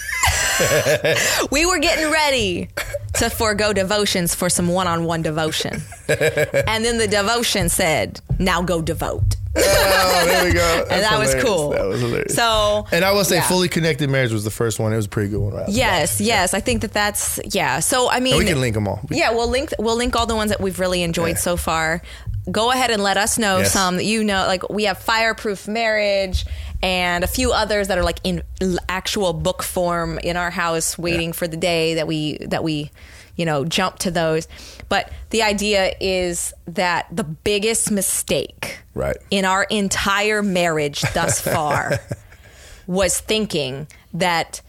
we 1.51 1.65
were 1.65 1.79
getting 1.79 2.11
ready 2.11 2.69
to 3.15 3.29
forego 3.29 3.73
devotions 3.73 4.33
for 4.35 4.49
some 4.49 4.67
one-on-one 4.67 5.21
devotion, 5.21 5.81
and 6.07 6.85
then 6.85 6.97
the 6.97 7.07
devotion 7.09 7.69
said, 7.69 8.19
"Now 8.39 8.61
go 8.61 8.81
devote." 8.81 9.35
oh, 9.53 10.23
there 10.25 10.45
we 10.45 10.53
go. 10.53 10.61
and 10.89 11.01
That's 11.03 11.09
that 11.09 11.19
was 11.19 11.35
cool. 11.43 11.69
That 11.71 11.85
was 11.85 11.99
hilarious. 11.99 12.35
So, 12.35 12.87
and 12.91 13.03
I 13.03 13.11
will 13.11 13.25
say, 13.25 13.35
yeah. 13.35 13.47
fully 13.49 13.67
connected 13.67 14.09
marriage 14.09 14.31
was 14.31 14.45
the 14.45 14.51
first 14.51 14.79
one. 14.79 14.93
It 14.93 14.95
was 14.95 15.07
a 15.07 15.09
pretty 15.09 15.29
good 15.29 15.39
one, 15.41 15.53
right? 15.53 15.65
the 15.65 15.71
bat. 15.71 15.75
Yes, 15.75 16.21
yes, 16.21 16.53
I 16.53 16.61
think 16.61 16.81
that 16.83 16.93
that's 16.93 17.39
yeah. 17.53 17.79
So 17.79 18.09
I 18.09 18.19
mean, 18.21 18.33
And 18.35 18.39
we 18.43 18.45
can 18.49 18.61
link 18.61 18.75
them 18.75 18.87
all. 18.87 19.01
We- 19.09 19.17
Yeah, 19.17 19.31
we'll 19.31 19.49
link 19.49 19.73
we'll 19.79 19.97
link 19.97 20.15
all 20.15 20.25
the 20.25 20.35
ones 20.35 20.51
that 20.51 20.61
we've 20.61 20.79
really 20.79 21.03
enjoyed 21.03 21.37
so 21.37 21.57
far. 21.57 22.01
Go 22.49 22.71
ahead 22.71 22.89
and 22.91 23.03
let 23.03 23.17
us 23.17 23.37
know 23.37 23.59
Yes. 23.59 23.71
some 23.73 23.97
that 23.97 24.05
you 24.05 24.23
know. 24.23 24.47
Like 24.47 24.69
we 24.69 24.85
have 24.85 24.97
fireproof 24.99 25.67
marriage 25.67 26.45
and 26.83 27.23
a 27.23 27.27
few 27.27 27.51
others 27.51 27.87
that 27.87 27.97
are 27.97 28.03
like 28.03 28.19
in 28.23 28.43
actual 28.89 29.33
book 29.33 29.63
form 29.63 30.17
in 30.19 30.37
our 30.37 30.49
house, 30.49 30.97
waiting 30.97 31.33
for 31.33 31.47
the 31.47 31.57
day 31.57 31.95
that 31.95 32.07
we 32.07 32.37
that 32.47 32.63
we 32.63 32.91
you 33.35 33.45
know 33.45 33.65
jump 33.65 33.99
to 33.99 34.11
those. 34.11 34.47
But 34.89 35.11
the 35.29 35.43
idea 35.43 35.93
is 35.99 36.53
that 36.67 37.07
the 37.11 37.23
biggest 37.23 37.91
mistake 37.91 38.79
Right. 38.93 39.17
in 39.29 39.45
our 39.45 39.63
entire 39.63 40.43
marriage 40.43 41.01
thus 41.13 41.39
far 41.53 41.99
was 42.87 43.19
thinking 43.19 43.87
that 44.13 44.61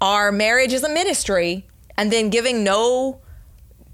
our 0.00 0.30
marriage 0.30 0.72
is 0.72 0.82
a 0.82 0.88
ministry 0.88 1.66
and 1.96 2.12
then 2.12 2.30
giving 2.30 2.64
no 2.64 3.20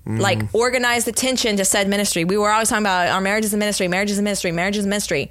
mm. 0.07 0.19
like 0.19 0.43
organized 0.55 1.09
attention 1.09 1.57
to 1.57 1.65
said 1.65 1.89
ministry. 1.89 2.25
We 2.25 2.37
were 2.37 2.51
always 2.51 2.69
talking 2.69 2.83
about 2.83 3.09
our 3.09 3.21
marriage 3.21 3.45
is 3.45 3.55
a 3.55 3.57
ministry, 3.57 3.89
marriage 3.89 4.11
is 4.11 4.19
a 4.19 4.23
ministry, 4.23 4.53
marriage 4.53 4.77
is 4.77 4.85
a 4.85 4.89
ministry. 4.89 5.31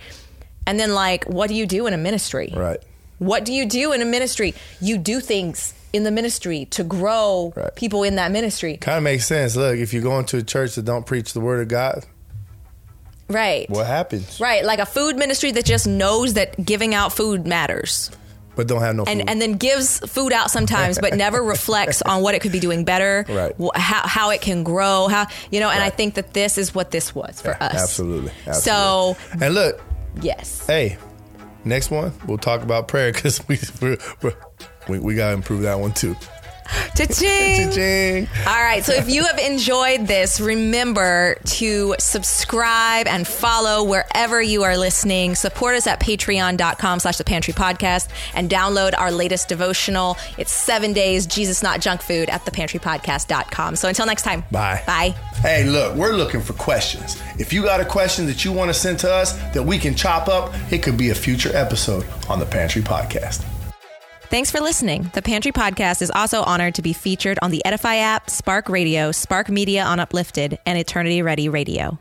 And 0.68 0.80
then 0.80 0.94
like 0.94 1.24
what 1.26 1.48
do 1.48 1.56
you 1.56 1.66
do 1.66 1.88
in 1.88 1.94
a 1.94 1.98
ministry? 1.98 2.54
Right. 2.56 2.80
What 3.18 3.46
do 3.46 3.52
you 3.54 3.66
do 3.66 3.94
in 3.94 4.02
a 4.04 4.06
ministry? 4.06 4.54
You 4.80 5.00
do 5.00 5.20
things 5.20 5.74
in 5.94 6.04
the 6.04 6.12
ministry 6.12 6.66
to 6.72 6.84
grow 6.84 7.54
Right. 7.56 7.74
people 7.76 8.04
in 8.04 8.16
that 8.18 8.32
ministry. 8.32 8.78
Kind 8.78 8.98
of 8.98 9.04
makes 9.04 9.26
sense. 9.26 9.56
Look, 9.56 9.78
if 9.78 9.94
you 9.94 10.02
go 10.02 10.20
into 10.20 10.38
a 10.38 10.44
church 10.44 10.76
that 10.76 10.86
don't 10.86 11.06
preach 11.06 11.34
the 11.34 11.40
word 11.40 11.62
of 11.62 11.68
God, 11.70 12.06
Right. 13.30 13.70
what 13.70 13.88
happens? 13.88 14.40
Right, 14.40 14.64
like 14.64 14.80
a 14.80 14.86
food 14.86 15.18
ministry 15.18 15.52
that 15.52 15.66
just 15.66 15.88
knows 15.88 16.34
that 16.36 16.64
giving 16.64 16.94
out 16.94 17.12
food 17.14 17.46
matters. 17.46 18.10
But 18.56 18.68
don't 18.68 18.82
have 18.82 18.96
no 18.96 19.04
and 19.04 19.20
food. 19.20 19.30
and 19.30 19.42
then 19.42 19.54
gives 19.54 20.00
food 20.00 20.34
out 20.34 20.50
sometimes, 20.50 20.98
but 21.00 21.14
never 21.16 21.44
reflects 21.56 22.02
on 22.02 22.22
what 22.24 22.36
it 22.36 22.40
could 22.42 22.52
be 22.52 22.60
doing 22.60 22.86
better, 22.86 23.26
Right. 23.30 23.54
how 23.76 24.08
how 24.08 24.30
it 24.32 24.42
can 24.42 24.64
grow, 24.64 25.08
how 25.08 25.28
you 25.52 25.60
know. 25.60 25.70
And 25.70 25.84
I 25.84 25.90
think 25.92 26.16
that 26.16 26.34
this 26.34 26.58
is 26.58 26.74
what 26.74 26.90
this 26.92 27.14
was 27.14 27.40
for 27.42 27.52
us. 27.62 27.74
Absolutely. 27.76 28.32
absolutely. 28.48 28.62
So 28.62 29.18
and 29.46 29.54
look, 29.54 29.82
yes, 30.22 30.66
hey, 30.68 30.98
next 31.66 31.92
one 31.92 32.12
we'll 32.28 32.38
talk 32.38 32.62
about 32.62 32.88
prayer 32.88 33.12
because 33.12 33.46
we 33.48 33.58
we 34.88 35.00
we 35.00 35.16
gotta 35.16 35.34
improve 35.34 35.62
that 35.62 35.80
one 35.80 35.94
too. 35.94 36.16
Cha-ching. 36.96 37.70
Cha-ching. 37.70 38.28
All 38.48 38.62
right. 38.62 38.84
So 38.84 38.94
if 38.94 39.10
you 39.10 39.24
have 39.26 39.38
enjoyed 39.40 40.08
this, 40.08 40.40
remember 40.40 41.38
to 41.46 41.96
subscribe 42.00 43.08
and 43.08 43.28
follow 43.28 43.84
wherever 43.84 44.42
you 44.42 44.64
are 44.64 44.78
listening. 44.78 45.36
Support 45.36 45.76
us 45.76 45.88
at 45.88 46.00
patreon.com 46.00 47.00
slash 47.00 47.18
the 47.18 47.24
pantry 47.24 47.54
podcast 47.54 48.10
and 48.34 48.50
download 48.50 48.98
our 48.98 49.12
latest 49.12 49.48
devotional. 49.48 50.18
It's 50.38 50.52
seven 50.52 50.94
days, 50.94 51.26
Jesus 51.26 51.64
Not 51.64 51.82
Junk 51.82 52.02
Food 52.02 52.30
at 52.30 52.46
thepantrypodcast.com. 52.46 53.76
So 53.76 53.88
until 53.88 54.06
next 54.06 54.24
time. 54.24 54.44
Bye. 54.52 54.84
Bye. 54.86 55.16
Hey, 55.42 55.64
look, 55.66 55.96
we're 55.96 56.14
looking 56.14 56.42
for 56.42 56.54
questions. 56.54 57.22
If 57.40 57.54
you 57.54 57.64
got 57.64 57.80
a 57.80 57.86
question 57.86 58.26
that 58.28 58.44
you 58.44 58.52
want 58.52 58.70
to 58.70 58.74
send 58.74 59.00
to 59.00 59.12
us 59.14 59.34
that 59.54 59.64
we 59.64 59.78
can 59.78 59.96
chop 59.96 60.28
up, 60.28 60.54
it 60.72 60.84
could 60.84 60.98
be 60.98 61.10
a 61.10 61.16
future 61.16 61.56
episode 61.56 62.06
on 62.30 62.40
the 62.40 62.46
Pantry 62.46 62.82
Podcast. 62.82 63.46
Thanks 64.30 64.52
for 64.52 64.60
listening. 64.60 65.10
The 65.14 65.22
Pantry 65.22 65.54
Podcast 65.54 66.02
is 66.02 66.12
also 66.12 66.44
honored 66.44 66.76
to 66.76 66.82
be 66.82 66.92
featured 66.92 67.40
on 67.42 67.50
the 67.50 67.64
Edify 67.66 67.96
app, 67.96 68.30
Spark 68.30 68.68
Radio, 68.68 69.14
Spark 69.14 69.48
Media 69.50 69.84
on 69.86 70.02
Uplifted, 70.02 70.60
and 70.66 70.78
Eternity 70.78 71.22
Ready 71.22 71.48
Radio. 71.48 71.98